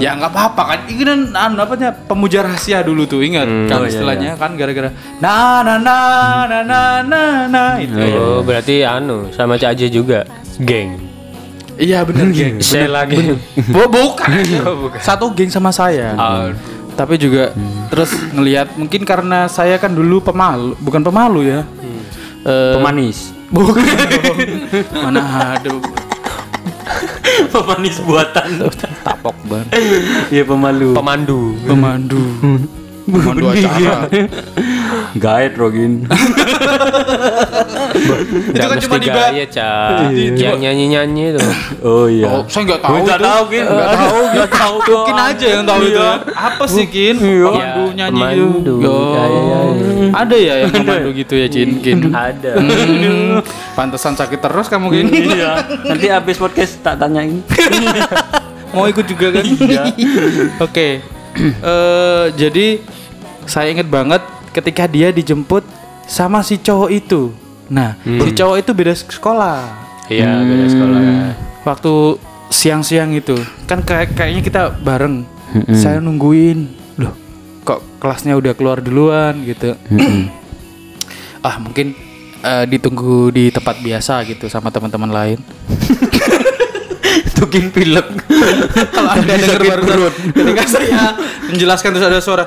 [0.01, 3.77] ya nggak apa-apa kan ini kan anu apa namanya, pemuja rahasia dulu tuh ingat kan
[3.77, 4.89] Oh, iya, istilahnya kan gara-gara
[5.21, 5.97] na na na
[6.43, 10.27] na na na na itu Oh, berarti anu sama Cak juga.
[10.59, 10.97] Geng.
[11.73, 12.57] Iya bener geng.
[12.59, 13.17] Saya lagi.
[13.65, 14.29] Bu- bukan.
[15.07, 16.13] Satu geng sama saya.
[16.93, 17.53] Tapi juga
[17.89, 21.61] terus ngelihat mungkin karena saya kan dulu pemalu, bukan pemalu ya.
[22.43, 23.31] Eh, Pemanis.
[23.53, 23.79] bukan.
[24.91, 25.69] Mana ada
[27.53, 28.67] Pemanis buatan.
[29.03, 29.65] tapok ban.
[30.29, 30.93] Iya pemalu.
[30.93, 31.55] Pemandu.
[31.65, 32.21] Pemandu.
[33.03, 34.07] Pemandu acara.
[35.23, 35.93] Gaet Rogin.
[38.53, 40.09] Itu kan cuma gaya, Cak.
[40.33, 41.41] Yang nyanyi-nyanyi itu.
[41.81, 42.27] Oh iya.
[42.29, 42.95] Oh, saya nggak tahu.
[43.03, 43.25] Nggak itu.
[43.25, 43.63] tahu, Kin.
[43.63, 44.75] Nggak Eh, tahu, nggak tahu.
[44.83, 46.01] Mungkin aja yang tahu itu.
[46.31, 47.15] Apa sih Kin?
[47.19, 48.47] Pemandu Iya, nyanyi pemandu.
[48.55, 48.73] itu.
[48.83, 49.13] Oh.
[49.13, 49.59] Ya, ya, ya.
[50.13, 51.69] Ada ya yang pemandu gitu ya Cin?
[51.79, 51.99] Kin.
[52.09, 52.51] Ada.
[52.55, 53.37] Hmm,
[53.73, 55.07] pantesan sakit terus kamu Kin.
[55.11, 55.51] Iya.
[55.85, 57.41] Nanti habis podcast tak tanyain.
[58.71, 59.45] mau ikut juga kan?
[60.59, 61.01] Oke.
[61.33, 62.77] Eh, jadi
[63.45, 64.21] saya ingat banget
[64.53, 65.65] ketika dia dijemput
[66.05, 67.31] sama si cowok itu.
[67.71, 69.59] Nah, si cowok itu beda sekolah.
[70.11, 70.99] Iya, beda sekolah.
[71.63, 71.93] Waktu
[72.53, 73.33] siang-siang itu
[73.65, 75.25] kan kayak kayaknya kita bareng.
[75.73, 76.69] Saya nungguin.
[76.97, 77.13] Loh,
[77.65, 79.73] kok kelasnya udah keluar duluan gitu.
[81.47, 81.93] ah, mungkin
[82.43, 85.39] eh, ditunggu di tempat biasa gitu sama teman-teman lain.
[87.37, 88.07] Tukin pilek.
[88.93, 91.15] kalau anda dengar baru ketika saya
[91.47, 92.45] menjelaskan terus ada suara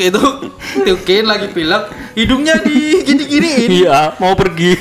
[0.00, 0.22] itu
[0.82, 1.84] tukin lagi pilek.
[2.14, 4.74] Hidungnya di gini giniin Iya, mau pergi.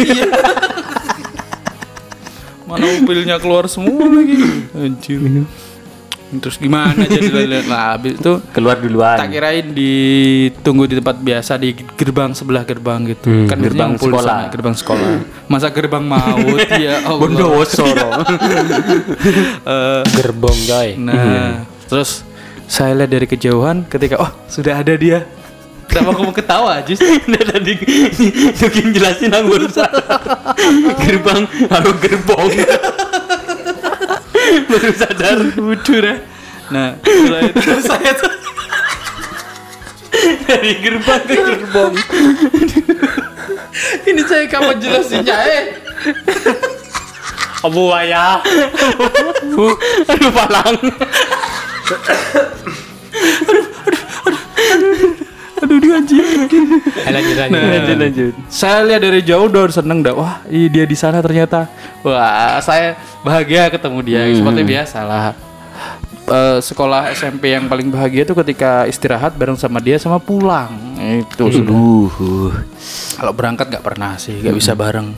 [2.67, 4.37] mana upilnya keluar semua lagi.
[4.73, 5.47] Anjir.
[6.27, 7.31] Terus gimana jadi
[7.63, 9.15] nah habis itu Keluar duluan.
[9.15, 13.47] tak kirain ditunggu di tempat biasa di gerbang sebelah gerbang gitu.
[13.47, 14.19] Kan gerbang sekolah.
[14.19, 15.09] sana, gerbang sekolah.
[15.47, 16.59] Masa gerbang maut?
[16.75, 17.15] Ya Allah.
[17.15, 17.87] Bondowoso.
[19.67, 20.95] Eh, Gerbong, coy.
[20.97, 22.26] Nah, terus
[22.67, 25.23] saya lihat dari kejauhan ketika oh sudah ada dia.
[25.87, 26.99] Kenapa kamu ketawa, Jis?
[27.31, 27.79] Nah tadi
[28.59, 29.87] Tukin jelasin aku barusan.
[30.99, 32.51] Gerbang, halo gerbong.
[34.69, 35.39] Baru sadar.
[35.55, 36.19] Lucu deh.
[36.67, 38.33] Nah, setelah itu saya tuh
[40.43, 41.95] Dari gerbang ke gerbong.
[44.11, 45.63] ini saya kapan jelasinnya eh?
[47.63, 48.43] Abu ayah.
[50.11, 50.75] Aduh palang.
[55.57, 56.21] Aduh dia anjir.
[56.21, 57.59] Lanjut, lanjut.
[57.59, 58.33] Lanjut lanjut.
[58.47, 60.13] Saya lihat dari jauh udah seneng dah.
[60.13, 61.65] Wah, ih, dia di sana ternyata.
[62.05, 62.93] Wah, saya
[63.25, 64.21] bahagia ketemu dia.
[64.31, 65.33] Seperti biasa lah.
[66.27, 70.75] Eh, sekolah SMP yang paling bahagia itu ketika istirahat bareng sama dia sama pulang.
[71.23, 71.71] Itu sudah.
[71.71, 72.51] Uh,
[73.15, 75.15] Kalau berangkat nggak pernah sih, nggak bisa bareng.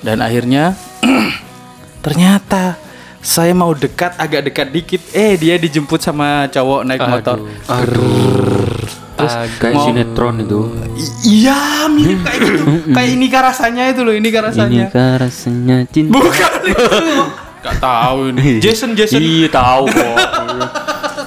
[0.00, 0.72] Dan akhirnya
[2.04, 2.80] ternyata
[3.24, 7.40] saya mau dekat agak dekat dikit, eh dia dijemput sama cowok naik motor.
[9.14, 10.60] Terus kayak mau- sinetron itu.
[11.24, 12.64] Iya, mirip kayak gitu.
[12.96, 14.92] kayak ini rasanya itu loh, ini rasanya.
[14.92, 16.12] Ini rasanya cinta.
[16.12, 16.84] Bukan itu.
[17.64, 18.60] Gak tahu ini.
[18.60, 19.24] Jason Jason.
[19.24, 20.16] Iya tahu kok.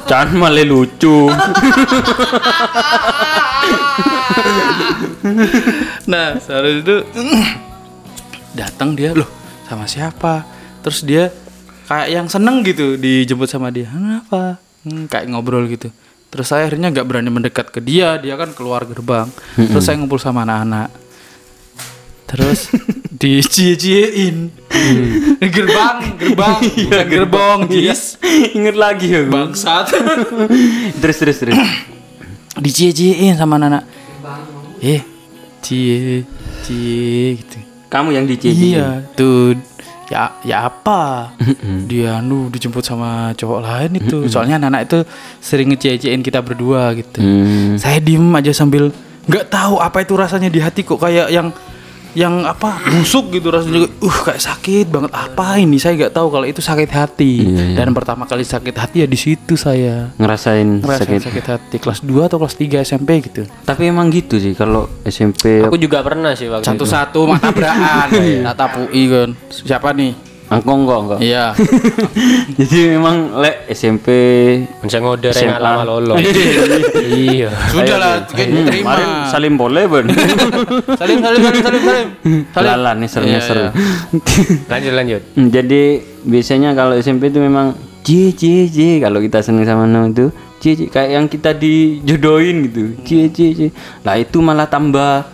[0.06, 1.26] Jangan malah lucu.
[6.08, 6.96] Nah, seharusnya itu
[8.60, 9.28] datang dia loh
[9.68, 10.48] sama siapa
[10.80, 11.30] terus dia
[11.88, 13.88] kayak yang seneng gitu dijemput sama dia.
[13.88, 15.91] Kenapa Hmm, kayak ngobrol gitu.
[16.32, 19.28] Terus saya akhirnya nggak berani mendekat ke dia dia kan keluar gerbang.
[19.56, 20.88] Terus saya ngumpul sama anak-anak.
[22.23, 22.71] Terus
[23.19, 24.52] dicie-ciein.
[25.43, 28.15] Gerbang gerbang bukan gerbong jis.
[28.56, 29.28] Ingat lagi ya.
[29.28, 29.91] bangsat.
[31.04, 31.58] Terus terus terus.
[32.56, 33.84] dicie-ciein sama anak-anak.
[34.80, 35.02] Eh
[35.60, 36.23] cie
[36.63, 37.58] cie gitu.
[37.88, 38.52] Kamu yang dicije.
[38.52, 39.56] iya tuh
[40.08, 41.32] ya ya apa?
[41.89, 44.17] Dia nu dijemput sama cowok lain itu.
[44.32, 45.00] Soalnya anak-anak itu
[45.43, 47.20] sering ngecie-ciein kita berdua gitu.
[47.20, 47.76] Hmm.
[47.76, 48.91] saya diem aja sambil
[49.28, 51.00] nggak tahu apa itu rasanya di hati kok.
[51.00, 51.52] Kayak yang
[52.18, 53.86] yang apa busuk gitu rasanya.
[54.02, 55.14] Uh kayak sakit banget.
[55.14, 55.78] Apa ini?
[55.78, 57.46] Saya nggak tahu kalau itu sakit hati.
[57.46, 60.10] Iya, dan pertama kali sakit hati ya di situ saya.
[60.18, 61.22] Ngerasain ngerasain sakit.
[61.30, 61.46] sakit.
[61.46, 61.76] hati.
[61.78, 63.46] Kelas 2 atau kelas 3 SMP gitu.
[63.62, 66.74] Tapi emang gitu sih kalau SMP Aku juga pernah sih waktu itu.
[66.74, 68.10] satu-satu mak tabrakan.
[68.50, 69.30] Tak tapui kan.
[69.54, 71.20] Siapa nih Angkong enggak enggak.
[71.20, 71.46] iya
[72.58, 74.08] Jadi memang lek SMP
[74.80, 75.50] Bisa ngoder SMA.
[75.50, 76.14] enak lama lolo.
[77.04, 77.52] iya.
[77.68, 80.06] sudah lah Hmm, terima kemarin salim boleh ben.
[81.02, 82.08] salim salim salim salim salim
[82.48, 83.56] salim Lala neser Iya, neser.
[83.58, 83.70] iya.
[84.66, 85.22] Lanjut lanjut.
[85.34, 85.82] Hmm, Jadi
[86.24, 90.74] biasanya kalau SMP itu memang cie cie cie kalau kita seneng sama nama itu cie
[90.74, 93.70] cie kayak yang kita dijodohin gitu cie cie cie
[94.02, 95.28] lah itu malah tambah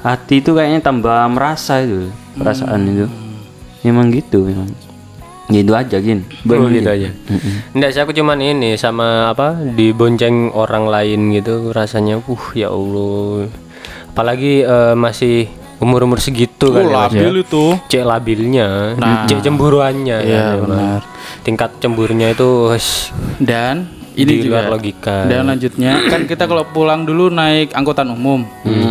[0.00, 3.06] hati itu kayaknya tambah merasa itu perasaan itu
[3.82, 4.68] memang gitu memang
[5.48, 7.08] gitu aja gin Oh, gitu aja.
[7.70, 13.52] Enggak sih aku cuman ini sama apa dibonceng orang lain gitu rasanya uh ya Allah.
[14.08, 17.26] Apalagi eh, masih umur-umur segitu kan ya, Mas, ya.
[17.26, 19.26] labil itu Cek labilnya, Nah.
[19.26, 20.62] cek cemburuannya Iya, kan, emang.
[20.64, 21.00] benar.
[21.42, 25.24] Tingkat cemburunya itu wes, dan Di ini juga luar logika.
[25.24, 28.44] dan lanjutnya kan kita kalau pulang dulu naik angkutan umum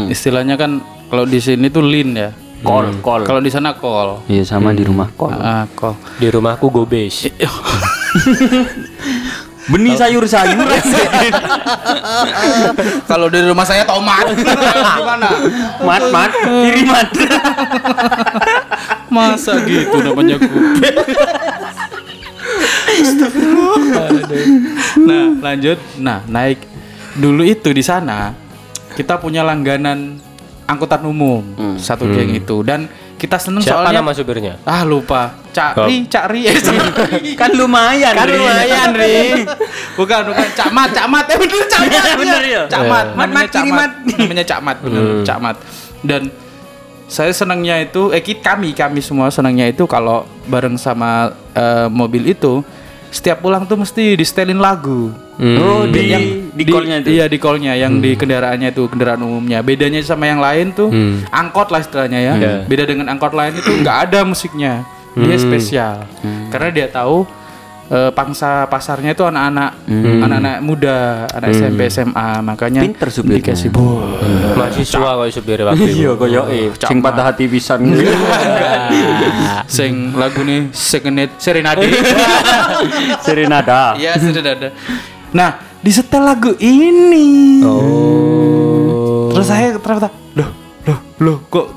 [0.07, 2.29] istilahnya kan kalau di sini tuh lin ya
[2.61, 6.69] kol kol kalau di sana kol iya sama di rumah kol ah kol di rumahku
[6.69, 7.25] gobes.
[9.71, 10.57] benih sayur sayur
[13.09, 14.25] kalau dari rumah saya tomat.
[14.33, 15.29] Gimana?
[15.85, 17.07] Mat mat kiriman
[19.11, 20.63] masa gitu namanya gue
[25.03, 25.79] nah lanjut.
[25.99, 26.67] Nah naik.
[27.11, 28.31] Dulu itu di sana
[28.95, 30.30] kita punya langganan
[30.71, 31.43] angkutan umum
[31.75, 32.61] satu geng itu.
[32.61, 34.53] Dan kita seneng Siapa soalnya nama supirnya?
[34.63, 35.35] ah lupa.
[35.51, 37.35] Cakri cakri eh Cakri.
[37.35, 38.33] kan lumayan kan Ri.
[38.33, 39.45] lumayan ri.
[39.99, 40.47] Bukan bukan.
[40.53, 42.41] Cakmat cakmat eh bener cakmat Bener.
[42.41, 42.61] ya?
[42.65, 43.91] cakmat Mat, namanya mat, kiri, cakmat mat.
[44.17, 45.03] namanya cakmat bener.
[45.21, 45.55] Cakmat
[46.01, 46.21] dan
[47.05, 52.63] saya senangnya itu eh kami kami semua senangnya itu kalau bareng sama eh, mobil itu
[53.11, 57.09] setiap pulang tuh mesti di setelin lagu oh di yang di callnya itu?
[57.17, 57.73] iya di callnya.
[57.73, 59.65] Yang di kendaraannya itu kendaraan umumnya.
[59.65, 60.93] Bedanya sama yang lain tuh
[61.33, 62.33] angkot lah istilahnya ya.
[62.69, 64.85] Beda dengan angkot lain itu nggak ada musiknya.
[65.17, 65.95] Dia spesial.
[66.53, 67.25] Karena dia tahu
[67.91, 70.97] eh, pangsa pasarnya itu anak-anak anak-anak muda
[71.29, 73.37] anak SMP SMA makanya Pinter supirnya.
[73.43, 73.99] dikasih bo
[74.55, 75.95] Mahasiswa kok supir waktu itu.
[76.01, 77.83] iya koyo eh sing patah hati pisan
[79.67, 81.83] sing lagu nih Serenade Serenade
[83.21, 84.69] serenada Iya sudah ada.
[85.31, 85.49] Nah
[85.81, 87.59] di setel lagu ini.
[87.65, 89.31] Oh.
[89.31, 90.49] Terus saya ternyata loh
[90.85, 91.67] loh loh kok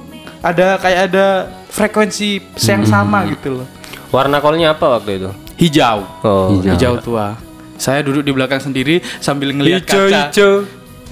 [0.40, 1.26] ada kayak ada
[1.68, 3.66] frekuensi yang sama gitu loh.
[4.10, 5.30] Warna kolnya apa waktu itu?
[5.54, 5.98] Hijau.
[6.22, 7.38] Oh, Hijau tua.
[7.74, 10.22] Saya duduk di belakang sendiri sambil ngelihat hijau kaca.
[10.30, 10.52] hijau.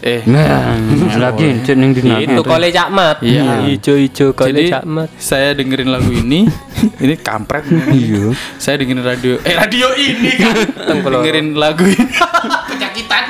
[0.02, 0.18] Eh.
[0.26, 0.74] nah
[1.14, 3.22] lagi jeneng di Itu kole cakmat.
[3.22, 3.62] Iya.
[3.70, 5.09] Hijau hijau kole Jadi cakmat.
[5.14, 6.50] saya dengerin lagu ini,
[7.07, 7.62] ini kampret.
[7.70, 8.35] Iya.
[8.59, 10.55] Saya dengerin radio, eh radio ini kan.
[10.90, 12.02] dengerin lagu ini.
[12.74, 13.24] Penyakitan.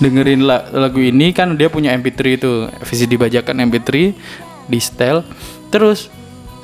[0.00, 3.90] dengerin la- lagu ini kan dia punya MP3 itu, VCD bajakan MP3
[4.64, 5.20] di setel.
[5.68, 6.08] Terus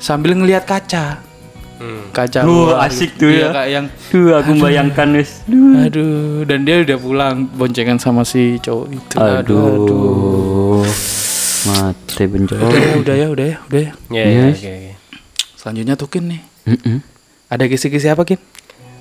[0.01, 1.28] sambil ngelihat kaca.
[2.11, 3.23] Kaca Wah, luar asik gitu.
[3.23, 3.49] tuh Iya, ya.
[3.55, 5.31] kayak yang Duh, aku bayangkan wis.
[5.47, 9.15] aduh dan dia udah pulang boncengan sama si cowok itu.
[9.15, 10.83] Aduh.
[11.65, 12.59] Mati bencong.
[12.59, 13.91] Udah ya, udah ya, udah ya, udah ya.
[14.11, 14.91] Ya, ya, oke, oke.
[15.55, 16.41] Selanjutnya tuh Kin nih.
[16.67, 16.97] Mm-mm.
[17.47, 18.39] Ada kisi-kisi apa Kin?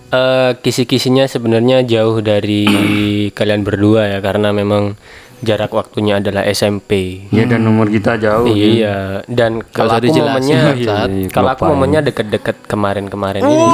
[0.08, 2.64] Eh, kisi-kisinya sebenarnya jauh dari
[3.38, 4.94] kalian berdua ya karena memang
[5.41, 7.22] jarak waktunya adalah SMP.
[7.30, 8.45] Ya dan nomor kita jauh.
[8.45, 10.76] Iya, dan kalau aku momennya Bangsat.
[10.76, 13.66] Iya, iya, kalau aku momennya deket-deket kemarin-kemarin ini.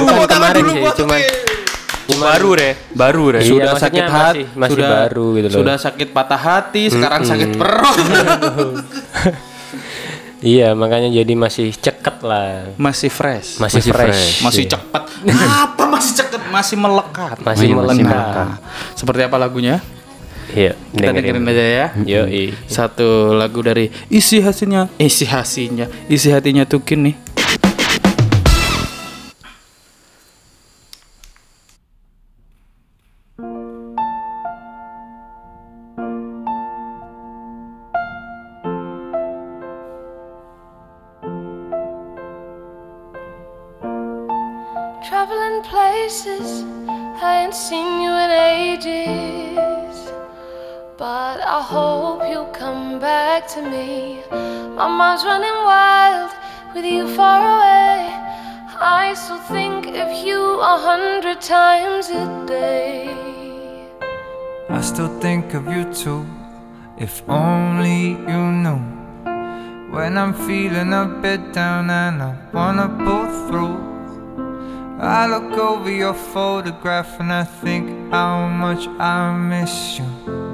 [0.00, 1.20] Bukan kemarin sih, cuman
[2.10, 3.40] baru re, baru re.
[3.40, 5.56] Iya, sudah sakit hati, masih- masih sudah, baru gitu loh.
[5.60, 7.98] Sudah sakit patah hati, sekarang sakit perut.
[10.42, 12.72] iya, makanya jadi masih ceket lah.
[12.74, 13.60] masih fresh.
[13.60, 14.10] Masih, Masih fresh.
[14.10, 14.42] fresh.
[14.42, 14.70] Masih Iya.
[14.74, 15.02] cepat.
[15.68, 16.40] Apa masih cepat?
[16.50, 17.36] Masih melekat.
[17.38, 18.10] Masih Masih melekat.
[18.10, 18.48] melekat.
[18.96, 19.76] Seperti apa lagunya?
[20.50, 21.86] Iya, Kita dengerin aja ya.
[22.02, 22.26] Yo,
[22.66, 27.16] Satu lagu dari isi hasilnya, isi hasilnya, isi hatinya Tukin nih.
[45.00, 46.62] Traveling places
[47.22, 49.69] I ain't seen you in ages.
[51.00, 54.20] But I hope you'll come back to me.
[54.76, 56.30] My mind's running wild
[56.74, 58.12] with you far away.
[58.78, 63.88] I still think of you a hundred times a day.
[64.68, 66.26] I still think of you too,
[66.98, 68.82] if only you knew.
[69.96, 73.76] When I'm feeling a bit down and I wanna pull through,
[75.00, 80.49] I look over your photograph and I think how much I miss you.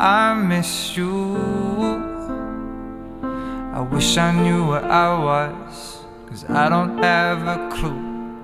[0.00, 1.36] I miss you.
[3.74, 8.40] I wish I knew where I was, cause I don't have a clue.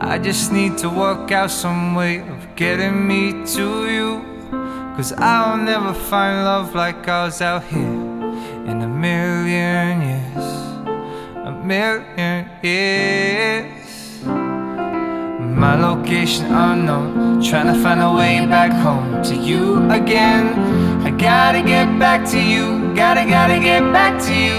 [0.00, 4.24] I just need to work out some way of getting me to you.
[4.96, 7.78] Cause I'll never find love like ours out here
[8.66, 10.46] in a million years.
[11.46, 13.79] A million years.
[15.56, 20.54] My location unknown, trying to find a way back home to you again.
[21.02, 24.58] I gotta get back to you, gotta, gotta get back to you.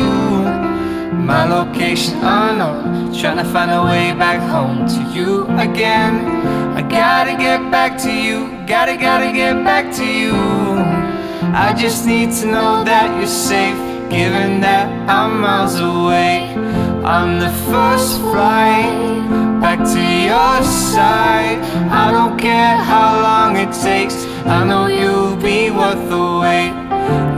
[1.13, 6.25] My location unknown, trying to find a way back home to you again.
[6.75, 10.33] I gotta get back to you, gotta, gotta get back to you.
[11.53, 13.77] I just need to know that you're safe,
[14.09, 16.53] given that I'm miles away.
[17.03, 21.59] On the first flight back to your side.
[22.03, 26.73] I don't care how long it takes, I know you'll be worth the wait.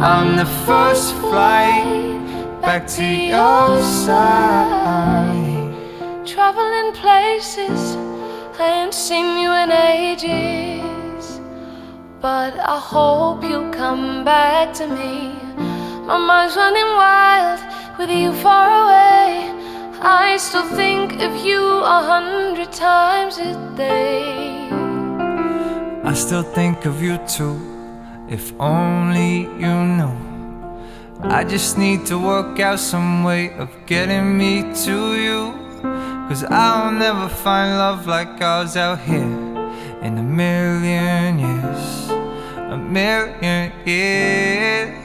[0.02, 2.22] On the first flight
[2.62, 5.76] back to your side.
[6.26, 7.98] Traveling places
[8.60, 11.42] I ain't seen you in ages.
[12.22, 15.34] But I hope you'll come back to me.
[16.08, 17.60] My mind's running wild
[17.98, 19.63] with you far away.
[20.06, 24.68] I still think of you a hundred times a day.
[26.04, 27.56] I still think of you too,
[28.28, 30.14] if only you knew.
[31.22, 35.54] I just need to work out some way of getting me to you.
[36.28, 39.34] Cause I'll never find love like ours out here
[40.02, 42.10] in a million years.
[42.58, 45.03] A million years.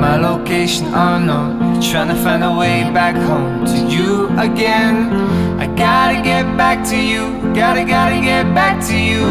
[0.00, 5.12] My location oh unknown, trying to find a way back home to you again.
[5.60, 9.26] I gotta get back to you, gotta, gotta get back to you.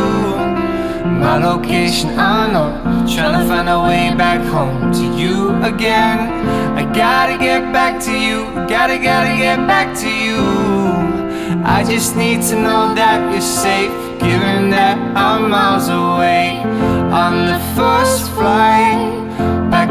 [1.24, 6.20] My location oh unknown, trying to find a way back home to you again.
[6.78, 10.38] I gotta get back to you, gotta, gotta get back to you.
[11.66, 16.60] I just need to know that you're safe, given that I'm miles away.
[17.12, 19.31] On the first flight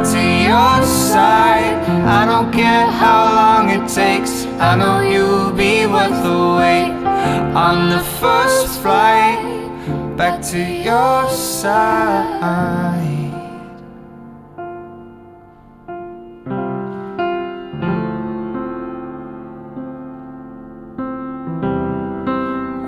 [0.05, 1.77] to your side.
[2.07, 6.93] I don't care how long it takes, I know you'll be worth the wait.
[7.55, 9.39] On the first flight
[10.17, 12.81] back to your side.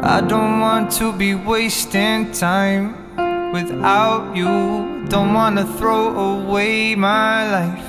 [0.04, 3.01] I don't want to be wasting time
[3.53, 5.05] without you.
[5.09, 7.88] Don't wanna throw away my life.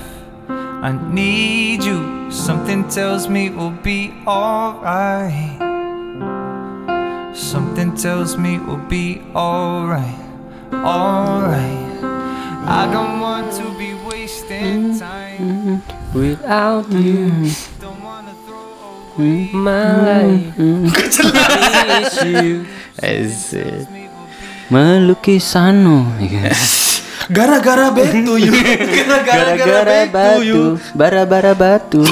[0.49, 2.29] I need you.
[2.29, 5.57] Something tells me we'll be alright.
[7.35, 10.19] Something tells me we'll be alright.
[10.73, 12.03] Alright.
[12.65, 14.99] I don't want to be wasting mm-hmm.
[14.99, 15.81] time.
[16.13, 17.29] Without you,
[17.79, 18.57] Don't wanna throw
[19.17, 19.47] away.
[19.47, 19.57] Mm-hmm.
[19.57, 20.55] my life.
[20.55, 20.85] Mm-hmm.
[23.01, 24.02] Miss you.
[24.63, 24.71] Asik.
[24.71, 26.07] Melukisanu
[27.31, 28.51] Gara-gara betu yuk.
[29.23, 30.75] Gara-gara betu yuk.
[30.91, 32.03] Bara-bara batu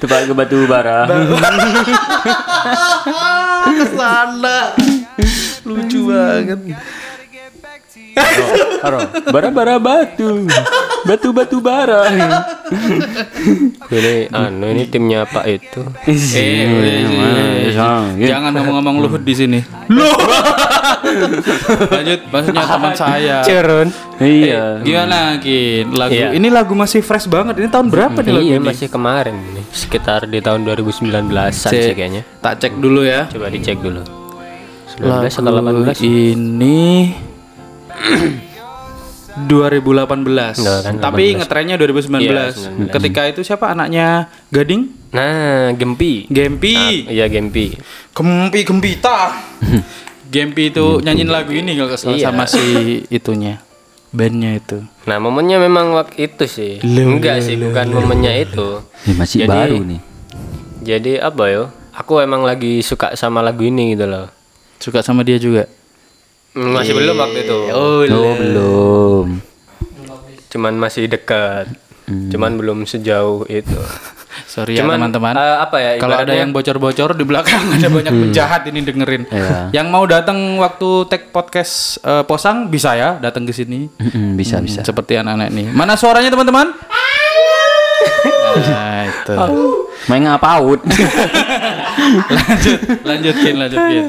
[0.00, 1.08] Tepat ke batu bara
[3.64, 4.76] Ke sana.
[5.64, 6.60] Lucu banget.
[8.84, 9.00] Haro
[9.32, 10.44] Bara-bara batu
[11.04, 12.08] Batu-batu bara
[13.86, 15.80] Ini anu ini timnya Pak itu.
[16.02, 19.60] Eh, Jangan jangan ngomong-ngomong Luhut di sini.
[21.86, 23.36] Lanjut, maksudnya teman saya.
[23.42, 23.88] Cerun.
[24.16, 25.92] Iya Gimana Kin?
[25.92, 26.32] Lagu Iya.
[26.32, 27.58] ini lagu masih fresh banget.
[27.58, 28.64] Ini tahun berapa nih lagu Iya ini?
[28.64, 29.64] masih kemarin nih.
[29.70, 32.22] Sekitar di tahun 2019an sih kayaknya.
[32.40, 33.28] Tak cek dulu ya.
[33.28, 34.00] Coba dicek dulu.
[34.96, 37.10] 19 atau Lagu 18 ini
[39.36, 40.54] 2018.
[40.56, 41.38] Enggak kan, Tapi 18.
[41.42, 42.22] ngetrennya 2019.
[42.22, 42.94] Iya, 19.
[42.94, 44.82] Ketika itu siapa anaknya Gading?
[45.10, 46.26] Nah, Gempi.
[46.26, 46.74] Gempi.
[46.74, 47.74] Ah, iya Gempi.
[48.10, 49.34] Gempi Gempita.
[50.34, 52.26] Gempi itu nyanyiin lagu ini kalau nggak salah Iya.
[52.28, 52.62] sama si
[53.06, 53.62] itunya.
[54.10, 54.78] Bandnya itu.
[55.06, 56.72] Nah, momennya memang waktu itu sih.
[56.82, 58.82] Loh, Enggak sih, bukan momennya itu.
[59.04, 60.00] Ini masih Jadi- baru nih.
[60.84, 61.64] Jadi apa yo?
[61.92, 64.30] Aku emang lagi suka sama lagu ini gitu loh.
[64.78, 65.66] Suka sama dia juga.
[66.54, 67.58] Hmm, Masih belum waktu itu.
[67.74, 69.26] Oh, Oh, belum.
[70.48, 71.66] Cuman masih dekat.
[72.06, 72.30] Hmm.
[72.30, 73.74] Cuman belum sejauh itu.
[74.46, 75.34] Sorry ya Cuman, teman-teman.
[75.34, 79.22] eh, apa ya, Kalau ada yang bocor-bocor di belakang ada banyak penjahat ini dengerin.
[79.26, 79.70] Iya.
[79.72, 83.90] Yang mau datang waktu take podcast eh, posang bisa ya datang ke sini.
[84.34, 84.82] Bisa bisa.
[84.82, 85.70] Hmm, Seperti anak-anak ini.
[85.70, 86.70] Mana suaranya teman-teman?
[88.54, 89.34] nah, itu.
[90.06, 90.78] Main ngapaut.
[92.36, 94.04] lanjut, lanjutin, lanjutin.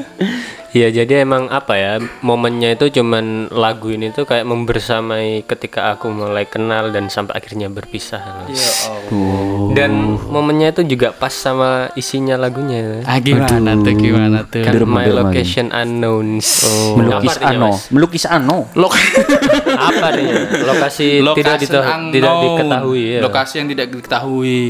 [0.76, 1.96] Iya, jadi emang apa ya?
[2.20, 7.68] Momennya itu cuman lagu ini tuh kayak membersamai ketika aku mulai kenal dan sampai akhirnya
[7.68, 8.20] berpisah.
[8.44, 9.72] loh.
[9.72, 9.90] Dan
[10.22, 13.00] momennya itu juga pas sama isinya lagunya.
[13.02, 14.60] Ah gimana tuh gimana tuh?
[14.60, 16.48] Kan Derma, My derma, Location Unknowns.
[16.92, 17.80] melukis Apa artinya, ano, Mas?
[17.88, 18.56] melukis ano.
[18.74, 18.92] Lok
[19.88, 20.34] Apa artinya?
[20.66, 22.12] Lokasi tidak, Location dita- unknown.
[22.12, 23.20] tidak diketahui ya.
[23.22, 24.60] Lokasi yang tidak diketahui.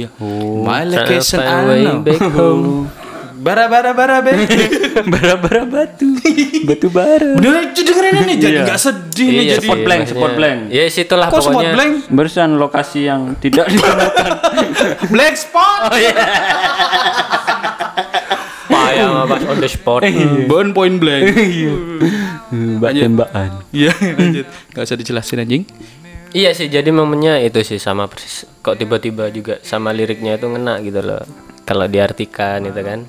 [0.63, 2.87] My Trying to location unknown.
[3.47, 3.55] home.
[3.63, 4.33] Bara bara bara be.
[5.07, 6.09] Bara-bara batu.
[6.69, 7.37] Batu bara.
[7.37, 9.63] Bener itu dengerin ini jadi nggak sedih nih Iya jadi.
[9.63, 10.59] spot blank, maksudnya- spot blank.
[10.69, 11.73] Ya situlah Kok spot pokoknya.
[11.73, 11.93] blank?
[12.11, 14.27] Barusan lokasi yang tidak ditemukan.
[15.09, 15.81] Black spot.
[18.67, 20.03] Payah mah pas on the spot.
[20.47, 21.23] Bon point blank.
[22.51, 23.51] Mbak tembakan.
[23.71, 24.47] Iya lanjut.
[24.75, 25.63] Gak usah dijelasin anjing.
[26.29, 28.45] Iya sih, jadi momennya itu sih sama persis.
[28.61, 31.23] Kok tiba-tiba juga sama liriknya itu ngena gitu loh.
[31.67, 33.03] Kalau diartikan itu kan.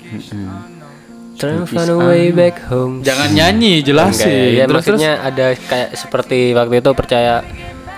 [1.38, 3.06] Trying to find a way back home.
[3.06, 4.26] Jangan nyanyi Enggak jelasin.
[4.26, 4.98] ya, ya terus terus.
[4.98, 7.34] maksudnya ada kayak seperti waktu itu percaya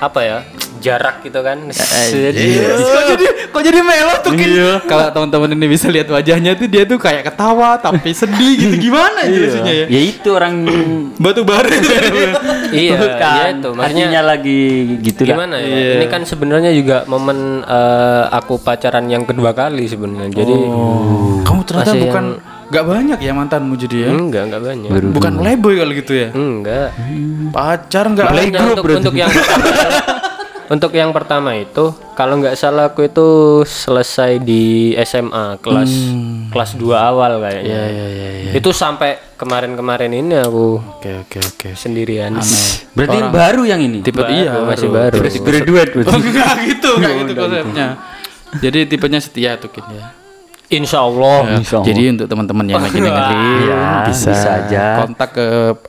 [0.00, 0.38] apa ya?
[0.80, 1.68] Jarak gitu kan.
[1.68, 4.48] Kok jadi kok jadi melo tuh Kin?
[4.88, 8.74] Kalau teman-teman ini bisa lihat wajahnya tuh dia tuh kayak ketawa tapi sedih gitu.
[8.88, 9.86] Gimana jelasinnya ya?
[9.92, 10.64] Ya itu orang
[11.22, 11.68] Batu bara.
[12.72, 13.20] iya bukan.
[13.20, 13.68] iya itu.
[13.76, 14.60] maksudnya Hatinya lagi
[15.04, 15.28] gitu lah.
[15.36, 16.00] gimana ya?
[16.00, 20.32] Ini kan sebenarnya juga momen eh, aku pacaran yang kedua kali sebenarnya.
[20.32, 20.54] Jadi
[21.44, 22.24] Kamu ternyata bukan
[22.70, 24.08] nggak banyak ya mantanmu jadi ya?
[24.14, 26.28] enggak enggak banyak Bukan playboy kalau gitu ya?
[26.30, 26.88] enggak
[27.50, 29.66] Pacar nggak Maksudnya untuk, untuk yang pertama,
[30.70, 33.28] untuk yang pertama itu kalau nggak salah aku itu
[33.66, 35.90] selesai di SMA kelas
[36.54, 37.80] kelas 2 awal kayaknya.
[38.54, 41.68] Itu sampai kemarin-kemarin ini aku Oke oke oke.
[41.74, 42.38] sendirian.
[42.94, 43.98] Berarti baru yang ini.
[43.98, 45.18] Tipe iya masih baru.
[45.18, 46.10] Berarti graduate berarti.
[46.14, 47.86] Oh, enggak gitu, enggak gitu konsepnya.
[48.62, 50.19] Jadi tipenya setia tuh ya.
[50.70, 51.58] Insya Allah.
[51.58, 51.86] Insya Allah.
[51.86, 54.84] Jadi untuk teman-teman yang lagi dengerin Ya, bisa, bisa aja.
[55.02, 55.46] kontak ke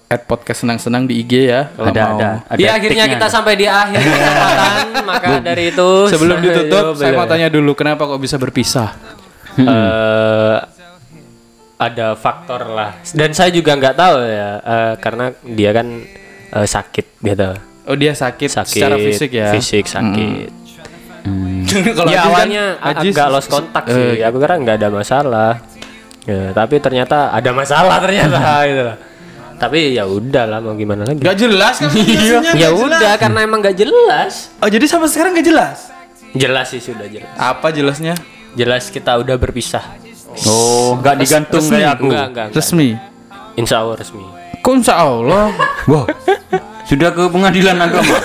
[0.08, 2.18] at podcast senang-senang di IG ya kalau Ada mau.
[2.18, 2.30] ada.
[2.44, 3.16] ada Di akhirnya tiknya.
[3.16, 7.72] kita sampai di akhir kesempatan, maka dari itu Sebelum ditutup, yo, saya mau tanya dulu
[7.72, 8.98] kenapa kok bisa berpisah?
[9.54, 10.58] Eh,
[11.78, 15.88] ada faktor lah dan saya juga nggak tahu ya eh, karena dia kan
[16.52, 17.52] eh, sakit gitu
[17.84, 19.50] Oh dia sakit, sakit secara fisik ya.
[19.52, 20.61] fisik sakit
[21.98, 25.52] Kalau ya kan- awalnya Ajis- agak lost kontak sih aku kira nggak ada masalah
[26.24, 28.98] ya, tapi ternyata ada masalah ternyata gitu lah
[29.56, 33.40] tapi ya udah lah mau gimana lagi Gak jelas kan penjelasannya, ya nggak udah karena
[33.42, 35.78] emang nggak jelas Oh jadi sampai sekarang gak jelas?
[36.34, 38.18] jelas sih sudah jelas Apa jelasnya?
[38.52, 39.86] jelas kita udah berpisah
[40.44, 41.76] Oh, enggak digantung resmi.
[41.76, 42.08] kayak aku.
[42.08, 42.58] enggak enggak, enggak.
[42.58, 42.90] Resmi.
[43.54, 44.24] insya Allah resmi
[44.58, 45.46] Kok insya Allah?
[45.86, 46.06] Wah.
[46.92, 48.04] Sudah ke pengadilan agama.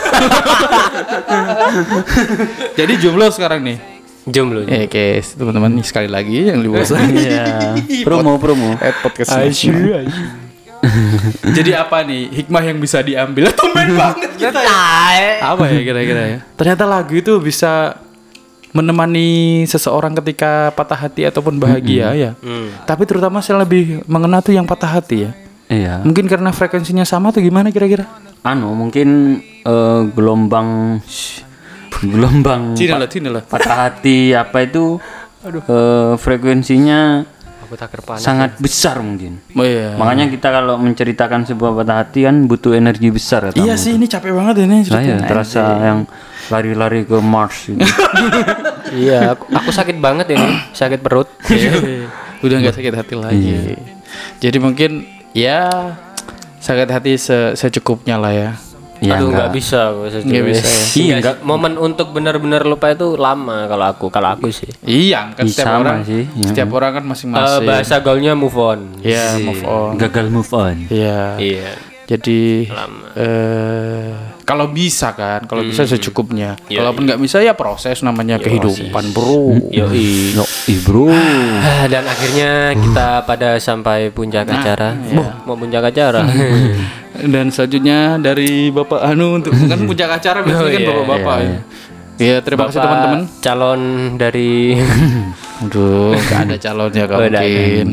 [2.79, 3.79] jadi jomblo sekarang nih.
[4.27, 7.79] jomblo Eh guys, teman-teman nih sekali lagi yang di bawah Iya.
[8.11, 8.75] Promo promo.
[8.83, 9.31] at podcast.
[11.57, 13.55] Jadi apa nih hikmah yang bisa diambil?
[13.55, 15.47] Tumben banget kita ya.
[15.47, 16.39] Apa ya kira-kira ya?
[16.59, 18.03] Ternyata lagu itu bisa
[18.75, 22.31] menemani seseorang ketika patah hati ataupun bahagia ya.
[22.83, 25.46] Tapi terutama saya lebih mengena tuh yang patah hati ya.
[25.67, 26.03] Iya.
[26.03, 28.07] Mungkin karena frekuensinya sama tuh gimana kira-kira?
[28.47, 31.03] Anu mungkin eh, gelombang
[31.97, 33.43] gelombang Cina lah, Cina lah.
[33.43, 35.01] patah hati apa itu
[35.43, 37.25] eh, frekuensinya
[37.67, 39.43] aku tak panas sangat besar mungkin.
[39.59, 39.99] Oh iya.
[39.99, 44.07] Makanya kita kalau menceritakan sebuah patah hati kan butuh energi besar kata Iya sih ini
[44.07, 45.27] capek banget ini Saya ceritanya.
[45.27, 45.99] terasa yang
[46.47, 47.83] lari-lari ke Mars gitu.
[49.03, 52.07] iya aku, aku sakit banget ini sakit perut Iya.
[52.39, 53.75] Udah nggak sakit hati lagi.
[54.39, 55.93] Jadi mungkin ya
[56.59, 58.51] sakit hati se- secukupnya lah ya.
[58.97, 59.37] Ya, Aduh enggak.
[59.39, 60.25] nggak bisa sejujurnya.
[60.25, 60.73] Nggak bisa ya?
[60.73, 61.37] Iya, sih.
[61.45, 65.81] momen untuk benar-benar lupa itu lama kalau aku kalau aku sih Iya, kan setiap sama
[65.85, 66.49] orang sih, iya.
[66.49, 67.67] setiap orang kan Eh, masing-masing.
[67.69, 69.93] bahasa gaulnya move on Iya, move on.
[69.97, 70.77] Gagal move on.
[70.89, 71.37] Iya.
[71.37, 71.71] iya
[72.07, 72.73] Jadi
[73.13, 74.17] eh
[74.47, 76.55] kalau bisa kan, kalau bisa secukupnya.
[76.71, 79.59] Iya, Kalaupun nggak bisa ya proses namanya kehidupan, Bro.
[79.69, 80.39] Yoi.
[80.39, 81.11] Yo, ih bro.
[81.11, 84.95] Ah, Dan akhirnya kita pada sampai puncak acara.
[85.11, 86.23] Boh, mau puncak acara.
[87.17, 91.55] Dan selanjutnya dari Bapak Anu untuk kan puncak acara biasanya Oh, kan iya, bapak-bapak ya.
[92.17, 93.21] Iya, terima kasih teman-teman.
[93.41, 93.81] Calon
[94.15, 94.79] dari
[95.65, 97.41] Aduh, nggak ada calonnya Oh, ada.
[97.41, 97.87] mungkin.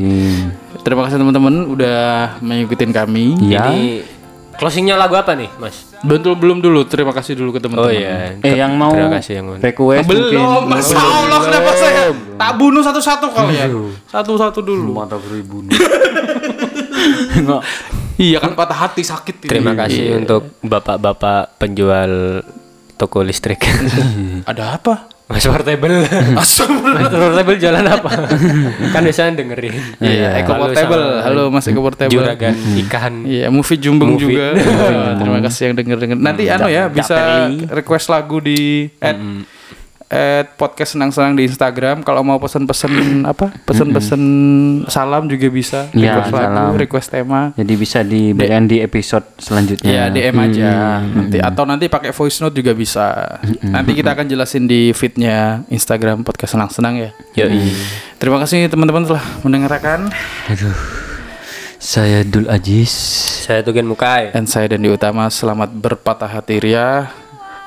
[0.83, 1.99] Terima kasih teman-teman udah
[2.39, 3.39] mengikutin kami.
[3.47, 3.71] Ya.
[3.71, 4.03] ini
[4.53, 5.92] closingnya lagu apa nih, Mas?
[6.03, 7.87] Bentul belum dulu, terima kasih dulu ke teman-teman.
[7.87, 8.35] Oh iya.
[8.43, 9.55] Eh yang mau Terima kasih yang mau.
[9.55, 10.67] request Belum, mungkin.
[10.67, 12.01] Masya Allah, kenapa saya
[12.35, 13.69] tak bunuh satu-satu kalian?
[14.11, 14.91] Satu-satu dulu.
[14.99, 15.63] Mata beribu.
[18.13, 19.49] Iya kan patah hati sakit ini.
[19.49, 22.45] Terima kasih untuk bapak-bapak penjual
[22.93, 23.65] toko listrik.
[24.49, 25.09] Ada apa?
[25.33, 25.97] Mas Portable.
[26.37, 26.53] Mas
[27.09, 28.09] Portable jalan apa?
[28.93, 29.73] kan biasanya dengerin.
[29.97, 31.01] Iya, Eko Halo Portable.
[31.01, 32.13] sama Halo Mas Eko Portable.
[32.13, 32.53] Juragan
[32.85, 33.13] ikan.
[33.25, 34.37] Iya, movie Jumbeng Movie.
[34.37, 34.47] juga.
[34.53, 36.17] Wah, terima kasih yang denger-denger.
[36.21, 39.17] Nanti anu ya bisa request lagu di at,
[40.13, 42.05] at podcast senang-senang di Instagram.
[42.05, 42.93] Kalau mau pesen-pesen
[43.33, 43.49] apa?
[43.65, 44.21] Pesen-pesen
[44.85, 45.89] salam juga bisa.
[45.89, 46.69] Iya, Request lagu, salam.
[46.77, 47.41] request tema.
[47.57, 49.89] Jadi bisa diberikan di episode selanjutnya.
[49.89, 50.69] Ya DM aja
[51.01, 53.41] nanti atau nanti pakai voice note juga bisa.
[53.65, 57.09] Nanti kita akan jelasin di feednya Instagram podcast senang-senang ya.
[57.33, 57.73] Yoi.
[58.21, 60.13] Terima kasih teman-teman telah mendengarkan
[61.79, 62.93] Saya Dul Ajis.
[63.43, 64.31] Saya Tugen Mukai.
[64.31, 67.11] dan saya Dandi Utama selamat berpatah hati ria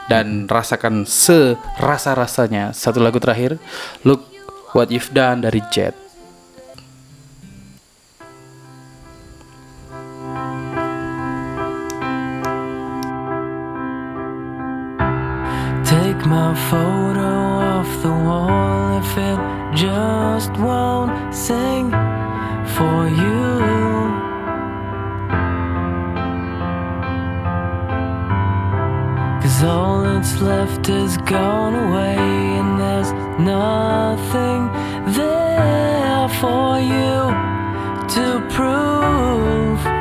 [0.06, 3.58] dan rasakan serasa-rasanya satu lagu terakhir
[4.06, 4.26] Look
[4.74, 6.06] What You've Done dari Jet.
[16.26, 19.38] My photo off the wall if it
[19.76, 21.92] just won't sing
[22.74, 23.85] for you.
[29.56, 34.68] Cause all that's left is gone away, and there's nothing
[35.14, 37.32] there for you
[38.06, 39.95] to prove.